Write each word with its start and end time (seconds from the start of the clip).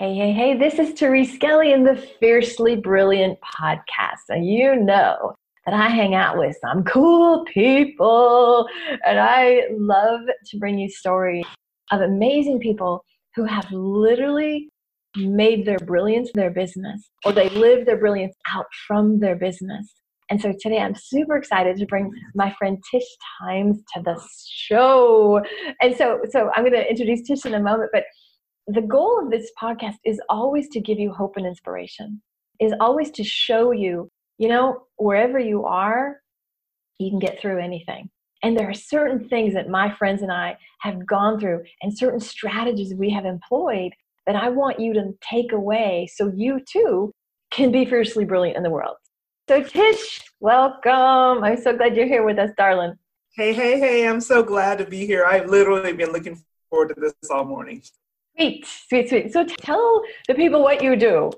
Hey, 0.00 0.14
hey, 0.14 0.32
hey, 0.32 0.56
this 0.56 0.78
is 0.78 0.98
Therese 0.98 1.34
Skelly 1.34 1.74
in 1.74 1.84
the 1.84 1.94
Fiercely 1.94 2.74
Brilliant 2.74 3.38
podcast. 3.42 4.30
And 4.30 4.46
you 4.46 4.74
know 4.74 5.34
that 5.66 5.74
I 5.74 5.90
hang 5.90 6.14
out 6.14 6.38
with 6.38 6.56
some 6.58 6.84
cool 6.84 7.44
people. 7.44 8.66
And 9.04 9.20
I 9.20 9.64
love 9.72 10.22
to 10.46 10.58
bring 10.58 10.78
you 10.78 10.88
stories 10.88 11.44
of 11.90 12.00
amazing 12.00 12.60
people 12.60 13.04
who 13.36 13.44
have 13.44 13.70
literally 13.70 14.70
made 15.16 15.66
their 15.66 15.78
brilliance 15.80 16.30
their 16.32 16.50
business 16.50 17.10
or 17.26 17.32
they 17.32 17.50
live 17.50 17.84
their 17.84 17.98
brilliance 17.98 18.34
out 18.50 18.64
from 18.86 19.20
their 19.20 19.36
business. 19.36 19.92
And 20.30 20.40
so 20.40 20.54
today 20.58 20.78
I'm 20.78 20.94
super 20.94 21.36
excited 21.36 21.76
to 21.76 21.84
bring 21.84 22.10
my 22.34 22.54
friend 22.58 22.82
Tish 22.90 23.04
Times 23.38 23.82
to 23.92 24.02
the 24.02 24.18
show. 24.48 25.42
And 25.82 25.94
so 25.94 26.20
so 26.30 26.50
I'm 26.56 26.64
going 26.64 26.72
to 26.72 26.88
introduce 26.88 27.20
Tish 27.28 27.44
in 27.44 27.52
a 27.52 27.60
moment, 27.60 27.90
but 27.92 28.04
the 28.74 28.82
goal 28.82 29.20
of 29.22 29.30
this 29.30 29.50
podcast 29.60 29.96
is 30.04 30.20
always 30.28 30.68
to 30.70 30.80
give 30.80 30.98
you 30.98 31.12
hope 31.12 31.36
and 31.36 31.46
inspiration, 31.46 32.20
is 32.60 32.72
always 32.80 33.10
to 33.12 33.24
show 33.24 33.72
you, 33.72 34.10
you 34.38 34.48
know, 34.48 34.82
wherever 34.96 35.38
you 35.38 35.64
are, 35.64 36.20
you 36.98 37.10
can 37.10 37.18
get 37.18 37.40
through 37.40 37.58
anything. 37.58 38.10
And 38.42 38.56
there 38.56 38.68
are 38.68 38.74
certain 38.74 39.28
things 39.28 39.54
that 39.54 39.68
my 39.68 39.94
friends 39.96 40.22
and 40.22 40.32
I 40.32 40.56
have 40.80 41.06
gone 41.06 41.38
through 41.38 41.62
and 41.82 41.96
certain 41.96 42.20
strategies 42.20 42.94
we 42.94 43.10
have 43.10 43.24
employed 43.24 43.92
that 44.26 44.36
I 44.36 44.48
want 44.48 44.80
you 44.80 44.94
to 44.94 45.12
take 45.20 45.52
away 45.52 46.08
so 46.12 46.32
you 46.34 46.60
too 46.70 47.12
can 47.50 47.72
be 47.72 47.84
fiercely 47.84 48.24
brilliant 48.24 48.56
in 48.56 48.62
the 48.62 48.70
world. 48.70 48.96
So, 49.48 49.62
Tish, 49.62 50.22
welcome. 50.38 51.42
I'm 51.42 51.60
so 51.60 51.76
glad 51.76 51.96
you're 51.96 52.06
here 52.06 52.24
with 52.24 52.38
us, 52.38 52.50
darling. 52.56 52.94
Hey, 53.34 53.52
hey, 53.52 53.78
hey. 53.78 54.06
I'm 54.06 54.20
so 54.20 54.42
glad 54.42 54.78
to 54.78 54.84
be 54.84 55.06
here. 55.06 55.24
I've 55.24 55.48
literally 55.48 55.92
been 55.92 56.12
looking 56.12 56.40
forward 56.68 56.94
to 56.94 57.00
this 57.00 57.14
all 57.30 57.44
morning. 57.44 57.82
Sweet, 58.40 58.66
sweet, 58.88 59.08
sweet. 59.10 59.32
So 59.34 59.44
tell 59.44 60.00
the 60.26 60.34
people 60.34 60.62
what 60.62 60.82
you 60.82 60.96
do. 60.96 61.30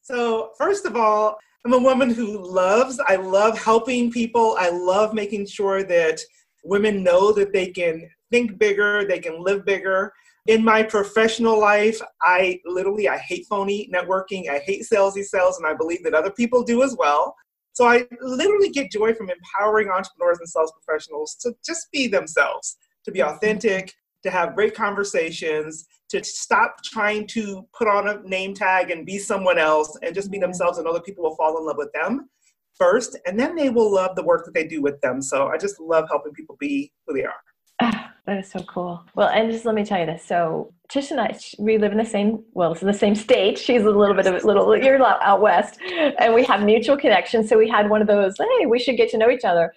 So, 0.00 0.52
first 0.56 0.86
of 0.86 0.96
all, 0.96 1.36
I'm 1.66 1.74
a 1.74 1.78
woman 1.78 2.08
who 2.08 2.42
loves, 2.42 2.98
I 3.06 3.16
love 3.16 3.62
helping 3.62 4.10
people. 4.10 4.56
I 4.58 4.70
love 4.70 5.12
making 5.12 5.46
sure 5.46 5.82
that 5.84 6.22
women 6.64 7.02
know 7.02 7.32
that 7.32 7.52
they 7.52 7.66
can 7.66 8.08
think 8.30 8.58
bigger, 8.58 9.04
they 9.06 9.18
can 9.18 9.44
live 9.44 9.66
bigger. 9.66 10.10
In 10.46 10.64
my 10.64 10.82
professional 10.82 11.60
life, 11.60 12.00
I 12.22 12.60
literally 12.64 13.10
I 13.10 13.18
hate 13.18 13.44
phony 13.46 13.90
networking. 13.94 14.48
I 14.48 14.60
hate 14.60 14.86
salesy 14.90 15.24
sales, 15.24 15.58
and 15.58 15.66
I 15.66 15.74
believe 15.74 16.02
that 16.04 16.14
other 16.14 16.32
people 16.32 16.62
do 16.62 16.82
as 16.82 16.96
well. 16.98 17.36
So 17.74 17.86
I 17.86 18.06
literally 18.22 18.70
get 18.70 18.90
joy 18.90 19.12
from 19.12 19.28
empowering 19.28 19.90
entrepreneurs 19.90 20.38
and 20.38 20.48
sales 20.48 20.72
professionals 20.82 21.34
to 21.42 21.52
just 21.64 21.92
be 21.92 22.08
themselves, 22.08 22.78
to 23.04 23.12
be 23.12 23.22
authentic, 23.22 23.92
to 24.22 24.30
have 24.30 24.54
great 24.54 24.74
conversations, 24.74 25.86
to 26.12 26.24
stop 26.24 26.76
trying 26.84 27.26
to 27.26 27.66
put 27.76 27.88
on 27.88 28.08
a 28.08 28.22
name 28.28 28.52
tag 28.54 28.90
and 28.90 29.06
be 29.06 29.18
someone 29.18 29.58
else 29.58 29.96
and 30.02 30.14
just 30.14 30.30
be 30.30 30.38
themselves 30.38 30.78
and 30.78 30.86
other 30.86 31.00
people 31.00 31.24
will 31.24 31.36
fall 31.36 31.56
in 31.58 31.64
love 31.64 31.76
with 31.78 31.92
them 31.92 32.28
first 32.74 33.18
and 33.26 33.38
then 33.38 33.54
they 33.54 33.70
will 33.70 33.92
love 33.92 34.14
the 34.16 34.22
work 34.22 34.44
that 34.44 34.54
they 34.54 34.66
do 34.66 34.82
with 34.82 35.00
them. 35.00 35.22
So 35.22 35.48
i 35.48 35.56
just 35.56 35.80
love 35.80 36.06
helping 36.10 36.32
people 36.32 36.56
be 36.58 36.92
who 37.06 37.14
they 37.14 37.24
are. 37.24 37.40
Ah, 37.80 38.12
that 38.26 38.38
is 38.38 38.50
so 38.50 38.62
cool. 38.64 39.02
Well 39.14 39.28
and 39.28 39.50
just 39.50 39.64
let 39.64 39.74
me 39.74 39.84
tell 39.84 40.00
you 40.00 40.06
this. 40.06 40.24
So 40.24 40.72
tish 40.88 41.10
and 41.10 41.20
i 41.20 41.38
we 41.58 41.78
live 41.78 41.92
in 41.92 41.98
the 41.98 42.04
same 42.04 42.44
well 42.52 42.72
it's 42.72 42.82
in 42.82 42.88
the 42.88 42.94
same 42.94 43.14
state. 43.14 43.58
She's 43.58 43.82
a 43.82 43.90
little 43.90 44.14
bit 44.14 44.26
of 44.26 44.42
a 44.42 44.46
little 44.46 44.76
you're 44.76 45.02
out 45.02 45.40
west. 45.40 45.78
And 46.18 46.34
we 46.34 46.44
have 46.44 46.62
mutual 46.62 46.96
connections. 46.96 47.48
So 47.48 47.56
we 47.56 47.68
had 47.68 47.88
one 47.88 48.02
of 48.02 48.06
those 48.06 48.34
hey 48.38 48.66
we 48.66 48.78
should 48.78 48.96
get 48.96 49.10
to 49.10 49.18
know 49.18 49.30
each 49.30 49.44
other. 49.44 49.72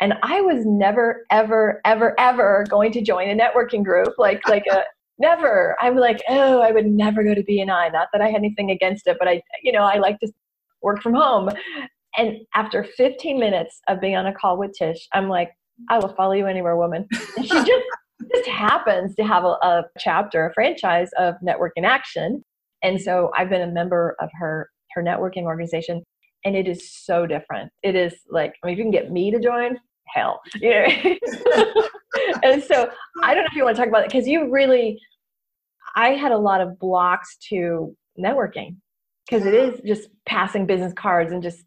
And 0.00 0.14
i 0.22 0.40
was 0.40 0.64
never 0.64 1.26
ever 1.30 1.80
ever 1.84 2.18
ever 2.18 2.64
going 2.68 2.92
to 2.92 3.02
join 3.02 3.28
a 3.28 3.36
networking 3.36 3.84
group 3.84 4.14
like 4.18 4.40
like 4.48 4.64
a 4.70 4.82
never. 5.20 5.76
I'm 5.80 5.96
like, 5.96 6.20
oh, 6.28 6.60
I 6.60 6.72
would 6.72 6.86
never 6.86 7.22
go 7.22 7.34
to 7.34 7.42
BNI. 7.42 7.92
Not 7.92 8.08
that 8.12 8.20
I 8.20 8.26
had 8.28 8.36
anything 8.36 8.70
against 8.70 9.06
it, 9.06 9.16
but 9.18 9.28
I, 9.28 9.42
you 9.62 9.72
know, 9.72 9.82
I 9.82 9.98
like 9.98 10.18
to 10.20 10.32
work 10.82 11.02
from 11.02 11.14
home. 11.14 11.50
And 12.16 12.38
after 12.54 12.84
15 12.96 13.38
minutes 13.38 13.80
of 13.88 14.00
being 14.00 14.16
on 14.16 14.26
a 14.26 14.34
call 14.34 14.58
with 14.58 14.72
Tish, 14.76 15.06
I'm 15.12 15.28
like, 15.28 15.50
I 15.88 15.98
will 15.98 16.14
follow 16.14 16.32
you 16.32 16.46
anywhere, 16.46 16.76
woman. 16.76 17.06
And 17.36 17.46
she 17.46 17.54
just 17.54 17.68
just 18.34 18.48
happens 18.48 19.14
to 19.16 19.24
have 19.24 19.44
a, 19.44 19.56
a 19.62 19.82
chapter, 19.98 20.46
a 20.46 20.52
franchise 20.52 21.10
of 21.18 21.34
Network 21.42 21.72
in 21.76 21.84
Action. 21.84 22.44
And 22.82 23.00
so 23.00 23.30
I've 23.36 23.48
been 23.48 23.62
a 23.62 23.72
member 23.72 24.16
of 24.20 24.28
her 24.38 24.68
her 24.92 25.02
networking 25.02 25.44
organization, 25.44 26.02
and 26.44 26.56
it 26.56 26.66
is 26.66 26.92
so 26.92 27.26
different. 27.26 27.70
It 27.82 27.94
is 27.94 28.14
like, 28.28 28.54
I 28.62 28.66
mean, 28.66 28.72
if 28.74 28.78
you 28.78 28.84
can 28.84 28.90
get 28.90 29.12
me 29.12 29.30
to 29.30 29.38
join, 29.38 29.78
hell, 30.14 30.40
you 30.54 30.70
know. 30.70 30.86
and 32.42 32.62
so 32.62 32.90
I 33.22 33.34
don't 33.34 33.44
know 33.44 33.48
if 33.50 33.56
you 33.56 33.64
want 33.64 33.76
to 33.76 33.82
talk 33.82 33.88
about 33.88 34.02
it 34.02 34.10
because 34.10 34.26
you 34.26 34.50
really 34.50 34.98
I 35.96 36.10
had 36.10 36.32
a 36.32 36.38
lot 36.38 36.60
of 36.60 36.78
blocks 36.78 37.36
to 37.48 37.96
networking 38.18 38.76
because 39.28 39.46
it 39.46 39.54
is 39.54 39.80
just 39.86 40.08
passing 40.26 40.66
business 40.66 40.92
cards 40.94 41.32
and 41.32 41.42
just 41.42 41.64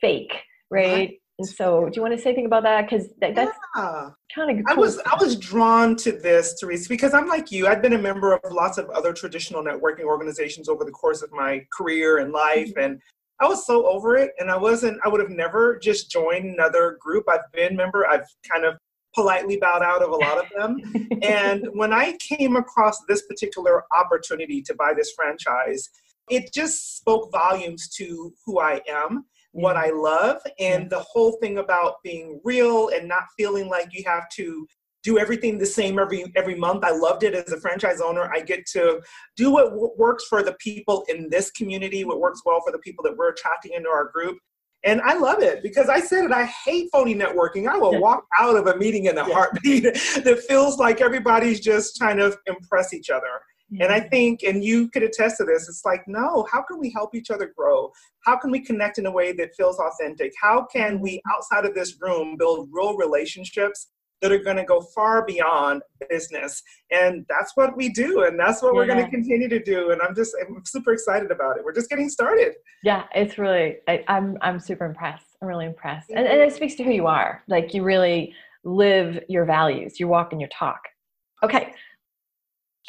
fake, 0.00 0.32
right? 0.70 1.18
And 1.38 1.48
so, 1.48 1.84
do 1.84 1.92
you 1.94 2.02
want 2.02 2.14
to 2.16 2.20
say 2.20 2.30
anything 2.30 2.46
about 2.46 2.64
that? 2.64 2.88
Because 2.88 3.10
that, 3.20 3.36
that's 3.36 3.56
yeah. 3.76 4.10
kind 4.34 4.58
of. 4.58 4.66
Cool. 4.66 4.76
I 4.76 4.80
was 4.80 4.98
I 4.98 5.16
was 5.20 5.36
drawn 5.36 5.94
to 5.96 6.10
this, 6.10 6.56
Therese, 6.60 6.88
because 6.88 7.14
I'm 7.14 7.28
like 7.28 7.52
you. 7.52 7.68
I've 7.68 7.80
been 7.80 7.92
a 7.92 7.98
member 7.98 8.32
of 8.32 8.40
lots 8.50 8.76
of 8.76 8.90
other 8.90 9.12
traditional 9.12 9.62
networking 9.62 10.02
organizations 10.02 10.68
over 10.68 10.84
the 10.84 10.90
course 10.90 11.22
of 11.22 11.30
my 11.30 11.64
career 11.72 12.18
and 12.18 12.32
life, 12.32 12.70
mm-hmm. 12.70 12.80
and 12.80 13.00
I 13.40 13.46
was 13.46 13.66
so 13.66 13.86
over 13.86 14.16
it. 14.16 14.32
And 14.38 14.50
I 14.50 14.56
wasn't. 14.56 14.98
I 15.04 15.08
would 15.08 15.20
have 15.20 15.30
never 15.30 15.78
just 15.78 16.10
joined 16.10 16.46
another 16.46 16.98
group. 17.00 17.24
I've 17.28 17.50
been 17.52 17.76
member. 17.76 18.06
I've 18.06 18.26
kind 18.50 18.64
of 18.64 18.74
politely 19.14 19.56
bowed 19.56 19.82
out 19.82 20.02
of 20.02 20.10
a 20.10 20.16
lot 20.16 20.38
of 20.38 20.44
them. 20.56 20.80
and 21.22 21.66
when 21.72 21.92
I 21.92 22.16
came 22.18 22.56
across 22.56 23.00
this 23.08 23.22
particular 23.26 23.84
opportunity 23.96 24.62
to 24.62 24.74
buy 24.74 24.92
this 24.96 25.12
franchise, 25.12 25.88
it 26.30 26.52
just 26.52 26.98
spoke 26.98 27.32
volumes 27.32 27.88
to 27.96 28.32
who 28.44 28.60
I 28.60 28.82
am, 28.88 29.24
what 29.52 29.76
I 29.76 29.90
love, 29.90 30.40
and 30.58 30.90
the 30.90 31.00
whole 31.00 31.38
thing 31.40 31.58
about 31.58 31.94
being 32.04 32.40
real 32.44 32.90
and 32.90 33.08
not 33.08 33.24
feeling 33.36 33.68
like 33.68 33.88
you 33.92 34.04
have 34.06 34.28
to 34.30 34.66
do 35.04 35.18
everything 35.18 35.58
the 35.58 35.66
same 35.66 35.98
every 35.98 36.24
every 36.36 36.54
month. 36.54 36.84
I 36.84 36.90
loved 36.90 37.22
it 37.22 37.34
as 37.34 37.52
a 37.52 37.60
franchise 37.60 38.00
owner. 38.00 38.30
I 38.34 38.40
get 38.40 38.66
to 38.72 39.00
do 39.36 39.50
what 39.50 39.70
w- 39.70 39.92
works 39.96 40.24
for 40.28 40.42
the 40.42 40.54
people 40.54 41.04
in 41.08 41.28
this 41.30 41.50
community, 41.50 42.04
what 42.04 42.20
works 42.20 42.42
well 42.44 42.60
for 42.64 42.72
the 42.72 42.78
people 42.78 43.02
that 43.04 43.16
we're 43.16 43.30
attracting 43.30 43.72
into 43.74 43.88
our 43.88 44.10
group, 44.12 44.38
and 44.84 45.00
I 45.00 45.14
love 45.14 45.42
it 45.42 45.62
because 45.62 45.88
I 45.88 46.00
said 46.00 46.24
it. 46.24 46.32
I 46.32 46.44
hate 46.44 46.88
phony 46.92 47.14
networking. 47.14 47.68
I 47.68 47.76
will 47.76 47.92
yeah. 47.92 47.98
walk 47.98 48.24
out 48.38 48.56
of 48.56 48.66
a 48.68 48.76
meeting 48.76 49.06
in 49.06 49.18
a 49.18 49.26
yeah. 49.26 49.34
heartbeat 49.34 49.82
that 50.24 50.44
feels 50.48 50.78
like 50.78 51.00
everybody's 51.00 51.60
just 51.60 51.96
trying 51.96 52.18
to 52.18 52.36
impress 52.46 52.94
each 52.94 53.10
other. 53.10 53.40
Yeah. 53.70 53.84
And 53.84 53.92
I 53.92 54.00
think, 54.00 54.44
and 54.44 54.64
you 54.64 54.88
could 54.88 55.02
attest 55.02 55.38
to 55.38 55.44
this, 55.44 55.68
it's 55.68 55.84
like, 55.84 56.02
no, 56.06 56.46
how 56.50 56.62
can 56.62 56.78
we 56.78 56.90
help 56.90 57.14
each 57.14 57.30
other 57.30 57.52
grow? 57.54 57.90
How 58.24 58.36
can 58.36 58.50
we 58.50 58.60
connect 58.60 58.98
in 58.98 59.06
a 59.06 59.10
way 59.10 59.32
that 59.32 59.54
feels 59.56 59.78
authentic? 59.78 60.32
How 60.40 60.66
can 60.72 61.00
we, 61.00 61.16
mm-hmm. 61.16 61.30
outside 61.36 61.66
of 61.66 61.74
this 61.74 62.00
room, 62.00 62.36
build 62.38 62.68
real 62.72 62.96
relationships 62.96 63.88
that 64.20 64.32
are 64.32 64.38
going 64.38 64.56
to 64.56 64.64
go 64.64 64.80
far 64.80 65.24
beyond 65.24 65.82
business. 66.08 66.62
And 66.90 67.24
that's 67.28 67.52
what 67.54 67.76
we 67.76 67.88
do. 67.88 68.24
And 68.24 68.38
that's 68.38 68.62
what 68.62 68.74
yeah. 68.74 68.76
we're 68.76 68.86
going 68.86 69.04
to 69.04 69.10
continue 69.10 69.48
to 69.48 69.62
do. 69.62 69.90
And 69.90 70.00
I'm 70.02 70.14
just, 70.14 70.34
I'm 70.40 70.64
super 70.64 70.92
excited 70.92 71.30
about 71.30 71.56
it. 71.56 71.64
We're 71.64 71.74
just 71.74 71.88
getting 71.88 72.08
started. 72.08 72.54
Yeah, 72.82 73.04
it's 73.14 73.38
really, 73.38 73.76
I, 73.86 74.04
am 74.08 74.36
I'm, 74.38 74.38
I'm 74.42 74.60
super 74.60 74.84
impressed. 74.84 75.36
I'm 75.40 75.48
really 75.48 75.66
impressed. 75.66 76.10
And, 76.10 76.26
and 76.26 76.40
it 76.40 76.54
speaks 76.54 76.74
to 76.76 76.84
who 76.84 76.90
you 76.90 77.06
are. 77.06 77.42
Like 77.48 77.74
you 77.74 77.82
really 77.82 78.34
live 78.64 79.22
your 79.28 79.44
values, 79.44 80.00
you 80.00 80.08
walk 80.08 80.32
and 80.32 80.40
you 80.40 80.48
talk. 80.48 80.80
Okay. 81.42 81.74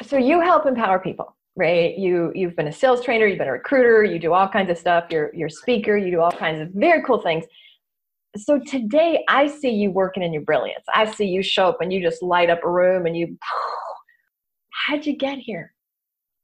So 0.02 0.16
you 0.16 0.40
help 0.40 0.66
empower 0.66 0.98
people 0.98 1.36
right? 1.56 1.98
You 1.98 2.32
you've 2.34 2.56
been 2.56 2.68
a 2.68 2.72
sales 2.72 3.04
trainer, 3.04 3.26
you've 3.26 3.38
been 3.38 3.48
a 3.48 3.52
recruiter, 3.52 4.04
you 4.04 4.18
do 4.18 4.32
all 4.32 4.48
kinds 4.48 4.70
of 4.70 4.78
stuff. 4.78 5.04
You're 5.10 5.30
you're 5.34 5.48
a 5.48 5.50
speaker, 5.50 5.96
you 5.96 6.10
do 6.10 6.20
all 6.20 6.32
kinds 6.32 6.60
of 6.60 6.68
very 6.70 7.02
cool 7.02 7.20
things. 7.20 7.44
So 8.36 8.58
today 8.58 9.24
I 9.28 9.48
see 9.48 9.70
you 9.70 9.90
working 9.90 10.22
in 10.22 10.32
your 10.32 10.42
brilliance. 10.42 10.84
I 10.94 11.10
see 11.10 11.26
you 11.26 11.42
show 11.42 11.68
up 11.68 11.78
and 11.80 11.92
you 11.92 12.00
just 12.00 12.22
light 12.22 12.50
up 12.50 12.62
a 12.64 12.70
room 12.70 13.06
and 13.06 13.16
you 13.16 13.36
how'd 14.72 15.04
you 15.04 15.16
get 15.16 15.38
here? 15.38 15.74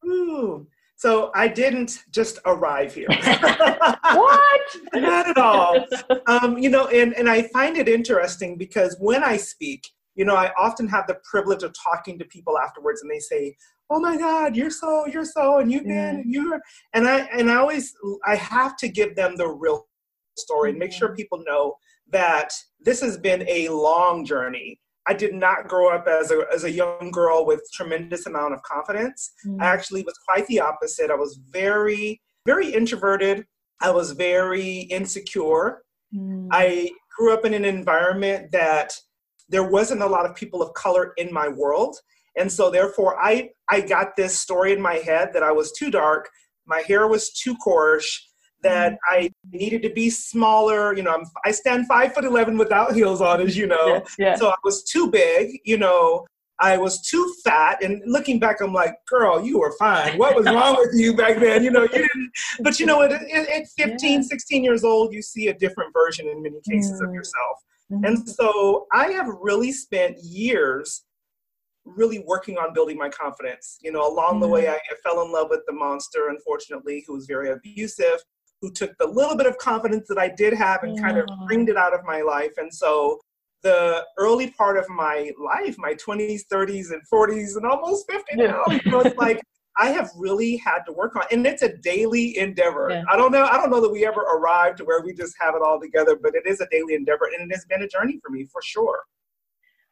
Ooh. 0.04 0.66
So 0.96 1.30
I 1.34 1.48
didn't 1.48 2.04
just 2.10 2.38
arrive 2.46 2.94
here. 2.94 3.08
what? 3.10 4.76
Not 4.94 5.28
at 5.28 5.36
all. 5.36 5.84
Um, 6.26 6.56
you 6.56 6.70
know, 6.70 6.86
and, 6.88 7.12
and 7.14 7.28
I 7.28 7.42
find 7.48 7.76
it 7.76 7.88
interesting 7.88 8.56
because 8.56 8.96
when 8.98 9.22
I 9.22 9.36
speak, 9.36 9.86
you 10.14 10.24
know, 10.24 10.34
I 10.34 10.52
often 10.58 10.88
have 10.88 11.06
the 11.06 11.18
privilege 11.30 11.62
of 11.62 11.74
talking 11.74 12.18
to 12.18 12.24
people 12.24 12.58
afterwards 12.58 13.02
and 13.02 13.10
they 13.10 13.18
say, 13.18 13.56
oh 13.90 14.00
my 14.00 14.16
god 14.16 14.56
you're 14.56 14.70
so 14.70 15.06
you're 15.06 15.24
so 15.24 15.58
and 15.58 15.70
you've 15.70 15.84
been 15.84 16.16
and 16.16 16.24
you're 16.26 16.60
and 16.94 17.06
i 17.06 17.20
and 17.32 17.48
i 17.48 17.54
always 17.54 17.94
i 18.24 18.34
have 18.34 18.76
to 18.76 18.88
give 18.88 19.14
them 19.14 19.36
the 19.36 19.46
real 19.46 19.86
story 20.38 20.70
and 20.70 20.78
make 20.78 20.92
sure 20.92 21.14
people 21.14 21.42
know 21.46 21.76
that 22.10 22.52
this 22.80 23.00
has 23.00 23.16
been 23.18 23.44
a 23.48 23.68
long 23.68 24.24
journey. 24.24 24.78
I 25.08 25.14
did 25.14 25.34
not 25.34 25.68
grow 25.68 25.94
up 25.94 26.06
as 26.08 26.30
a, 26.30 26.44
as 26.52 26.64
a 26.64 26.70
young 26.70 27.10
girl 27.12 27.46
with 27.46 27.62
tremendous 27.72 28.26
amount 28.26 28.54
of 28.54 28.62
confidence. 28.62 29.32
Mm. 29.46 29.62
i 29.62 29.66
actually 29.66 30.02
was 30.02 30.18
quite 30.28 30.46
the 30.46 30.60
opposite. 30.60 31.10
I 31.10 31.14
was 31.14 31.38
very 31.50 32.20
very 32.44 32.72
introverted. 32.72 33.44
I 33.80 33.90
was 33.90 34.12
very 34.12 34.80
insecure. 34.98 35.82
Mm. 36.14 36.48
i 36.52 36.90
grew 37.16 37.32
up 37.32 37.44
in 37.44 37.54
an 37.54 37.64
environment 37.64 38.52
that 38.52 38.92
there 39.48 39.68
wasn't 39.68 40.02
a 40.02 40.06
lot 40.06 40.26
of 40.26 40.34
people 40.34 40.60
of 40.60 40.74
color 40.74 41.12
in 41.16 41.32
my 41.32 41.48
world. 41.48 41.96
And 42.36 42.50
so 42.52 42.70
therefore 42.70 43.18
I 43.20 43.50
I 43.70 43.80
got 43.80 44.16
this 44.16 44.36
story 44.36 44.72
in 44.72 44.80
my 44.80 44.94
head 44.96 45.30
that 45.32 45.42
I 45.42 45.52
was 45.52 45.72
too 45.72 45.90
dark, 45.90 46.28
my 46.66 46.80
hair 46.80 47.06
was 47.06 47.32
too 47.32 47.56
coarse, 47.56 48.25
that. 48.62 48.98
I 49.08 49.30
needed 49.52 49.82
to 49.82 49.90
be 49.90 50.10
smaller. 50.10 50.96
You 50.96 51.02
know, 51.02 51.14
I'm, 51.14 51.24
I 51.44 51.50
stand 51.50 51.86
five 51.86 52.14
foot 52.14 52.24
eleven 52.24 52.58
without 52.58 52.94
heels 52.94 53.20
on, 53.20 53.40
as 53.40 53.56
you 53.56 53.66
know. 53.66 53.86
Yes, 53.86 54.16
yes. 54.18 54.38
So 54.38 54.48
I 54.48 54.56
was 54.64 54.82
too 54.82 55.10
big. 55.10 55.58
You 55.64 55.78
know, 55.78 56.26
I 56.58 56.78
was 56.78 57.00
too 57.00 57.34
fat. 57.44 57.82
And 57.82 58.02
looking 58.06 58.38
back, 58.38 58.60
I'm 58.60 58.72
like, 58.72 58.94
girl, 59.08 59.44
you 59.44 59.58
were 59.58 59.74
fine. 59.78 60.18
What 60.18 60.34
was 60.34 60.46
wrong 60.46 60.76
with 60.76 60.94
you 60.94 61.14
back 61.14 61.38
then? 61.38 61.62
You 61.62 61.70
know, 61.70 61.82
you 61.82 61.88
didn't. 61.88 62.30
But 62.60 62.80
you 62.80 62.86
know, 62.86 63.02
at, 63.02 63.12
at 63.12 63.68
15, 63.76 64.12
yeah. 64.12 64.20
16 64.22 64.64
years 64.64 64.84
old, 64.84 65.12
you 65.12 65.22
see 65.22 65.48
a 65.48 65.54
different 65.54 65.92
version 65.92 66.28
in 66.28 66.42
many 66.42 66.60
cases 66.68 67.00
mm. 67.00 67.08
of 67.08 67.14
yourself. 67.14 67.58
Mm-hmm. 67.92 68.04
And 68.04 68.28
so 68.28 68.86
I 68.92 69.08
have 69.08 69.26
really 69.40 69.72
spent 69.72 70.18
years 70.22 71.04
really 71.84 72.24
working 72.26 72.58
on 72.58 72.74
building 72.74 72.96
my 72.96 73.08
confidence. 73.08 73.78
You 73.82 73.92
know, 73.92 74.06
along 74.08 74.32
mm-hmm. 74.32 74.40
the 74.40 74.48
way. 74.48 74.68
I, 74.68 74.74
I, 74.74 74.94
fell 75.04 75.22
in 75.24 75.32
love 75.32 75.48
with 75.50 75.60
the 75.66 75.72
monster, 75.72 76.30
unfortunately, 76.30 77.04
who 77.06 77.14
was 77.14 77.26
very 77.26 77.50
abusive, 77.50 78.18
who 78.66 78.72
took 78.72 78.96
the 78.98 79.06
little 79.06 79.36
bit 79.36 79.46
of 79.46 79.56
confidence 79.58 80.08
that 80.08 80.18
I 80.18 80.28
did 80.28 80.52
have 80.52 80.82
and 80.82 80.96
yeah. 80.96 81.02
kind 81.02 81.18
of 81.18 81.28
bringed 81.46 81.68
it 81.68 81.76
out 81.76 81.94
of 81.94 82.04
my 82.04 82.20
life. 82.20 82.52
And 82.56 82.72
so 82.72 83.20
the 83.62 84.04
early 84.18 84.50
part 84.50 84.76
of 84.76 84.88
my 84.88 85.30
life, 85.38 85.76
my 85.78 85.94
20s, 85.94 86.42
30s, 86.52 86.90
and 86.90 87.00
40s, 87.12 87.56
and 87.56 87.64
almost 87.64 88.10
50 88.10 88.24
yeah. 88.36 88.46
now, 88.46 88.64
you 88.68 88.90
know, 88.90 89.00
it's 89.00 89.16
like, 89.16 89.40
I 89.78 89.90
have 89.90 90.10
really 90.16 90.56
had 90.56 90.80
to 90.86 90.92
work 90.92 91.16
on, 91.16 91.24
and 91.30 91.46
it's 91.46 91.62
a 91.62 91.76
daily 91.76 92.38
endeavor. 92.38 92.88
Yeah. 92.90 93.04
I 93.10 93.16
don't 93.16 93.30
know. 93.30 93.44
I 93.44 93.58
don't 93.58 93.70
know 93.70 93.80
that 93.82 93.92
we 93.92 94.06
ever 94.06 94.22
arrive 94.22 94.74
to 94.76 94.84
where 94.84 95.02
we 95.02 95.12
just 95.12 95.34
have 95.38 95.54
it 95.54 95.60
all 95.62 95.78
together, 95.78 96.16
but 96.16 96.34
it 96.34 96.46
is 96.46 96.62
a 96.62 96.66
daily 96.70 96.94
endeavor, 96.94 97.26
and 97.26 97.50
it 97.50 97.54
has 97.54 97.66
been 97.66 97.82
a 97.82 97.88
journey 97.88 98.18
for 98.24 98.30
me 98.30 98.46
for 98.50 98.62
sure. 98.62 99.00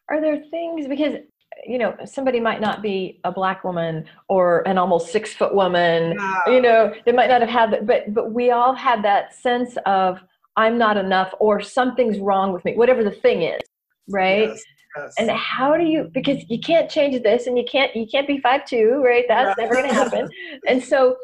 Are 0.09 0.23
there 0.23 0.43
things 0.51 0.89
because 0.89 1.17
you 1.67 1.79
know 1.79 1.95
somebody 2.05 2.41
might 2.41 2.61
not 2.61 2.83
be 2.83 3.21
a 3.25 3.33
black 3.33 3.65
woman 3.65 4.05
or 4.29 4.67
an 4.69 4.79
almost 4.79 5.11
six 5.11 5.33
foot 5.33 5.55
woman 5.55 6.19
you 6.47 6.61
know 6.61 6.93
they 7.07 7.13
might 7.13 7.29
not 7.29 7.41
have 7.41 7.51
had 7.51 7.73
that 7.73 7.87
but 7.87 8.13
but 8.13 8.33
we 8.33 8.51
all 8.51 8.75
had 8.75 9.03
that 9.03 9.35
sense 9.35 9.77
of 9.87 10.21
i'm 10.57 10.79
not 10.79 10.97
enough 10.97 11.33
or 11.41 11.61
something's 11.61 12.19
wrong 12.19 12.53
with 12.53 12.65
me 12.65 12.75
whatever 12.77 13.03
the 13.03 13.11
thing 13.11 13.43
is 13.43 13.61
right 14.09 14.49
yes, 14.49 14.63
yes. 14.97 15.15
and 15.19 15.31
how 15.31 15.77
do 15.77 15.85
you 15.85 16.11
because 16.13 16.45
you 16.49 16.59
can't 16.59 16.91
change 16.91 17.23
this 17.23 17.47
and 17.47 17.57
you 17.57 17.65
can't 17.65 17.95
you 17.95 18.07
can't 18.07 18.27
be 18.27 18.39
five 18.39 18.65
two 18.67 19.03
right 19.05 19.25
that's 19.29 19.57
right. 19.59 19.65
never 19.65 19.75
going 19.75 19.89
to 19.89 19.95
happen 19.95 20.29
and 20.69 20.83
so 20.83 21.17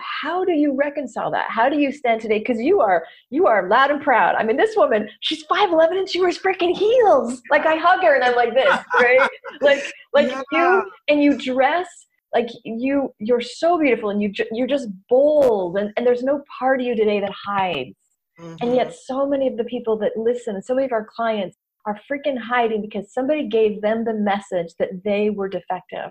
how 0.00 0.44
do 0.44 0.52
you 0.52 0.74
reconcile 0.74 1.30
that? 1.30 1.50
How 1.50 1.68
do 1.68 1.78
you 1.78 1.92
stand 1.92 2.20
today? 2.20 2.38
Because 2.38 2.60
you 2.60 2.80
are 2.80 3.04
you 3.30 3.46
are 3.46 3.68
loud 3.68 3.90
and 3.90 4.00
proud. 4.02 4.34
I 4.36 4.44
mean 4.44 4.56
this 4.56 4.76
woman 4.76 5.08
she's 5.20 5.44
5'11 5.46 5.98
and 5.98 6.08
she 6.08 6.20
wears 6.20 6.38
freaking 6.38 6.76
heels. 6.76 7.42
Like 7.50 7.66
i 7.66 7.76
hug 7.76 8.02
her 8.02 8.14
and 8.14 8.24
i'm 8.24 8.36
like 8.36 8.54
this 8.54 8.78
right? 8.94 9.28
Like 9.60 9.82
like 10.12 10.30
yeah. 10.30 10.42
you 10.52 10.90
and 11.08 11.22
you 11.22 11.38
dress 11.38 11.88
like 12.34 12.48
you 12.64 13.12
you're 13.18 13.40
so 13.40 13.78
beautiful 13.78 14.10
and 14.10 14.22
you 14.22 14.32
you're 14.52 14.66
just 14.66 14.88
bold 15.08 15.76
and, 15.76 15.92
and 15.96 16.06
there's 16.06 16.22
no 16.22 16.42
part 16.58 16.80
of 16.80 16.86
you 16.86 16.96
today 16.96 17.20
that 17.20 17.32
hides. 17.32 17.94
Mm-hmm. 18.40 18.56
and 18.62 18.74
yet 18.74 18.94
so 18.94 19.26
many 19.26 19.46
of 19.46 19.58
the 19.58 19.64
people 19.64 19.98
that 19.98 20.16
listen 20.16 20.54
and 20.54 20.64
so 20.64 20.74
many 20.74 20.86
of 20.86 20.92
our 20.92 21.04
clients 21.04 21.58
are 21.84 22.00
freaking 22.10 22.38
hiding 22.38 22.80
because 22.80 23.12
somebody 23.12 23.46
gave 23.46 23.82
them 23.82 24.04
the 24.04 24.14
message 24.14 24.72
that 24.78 25.04
they 25.04 25.28
were 25.28 25.50
defective 25.50 26.10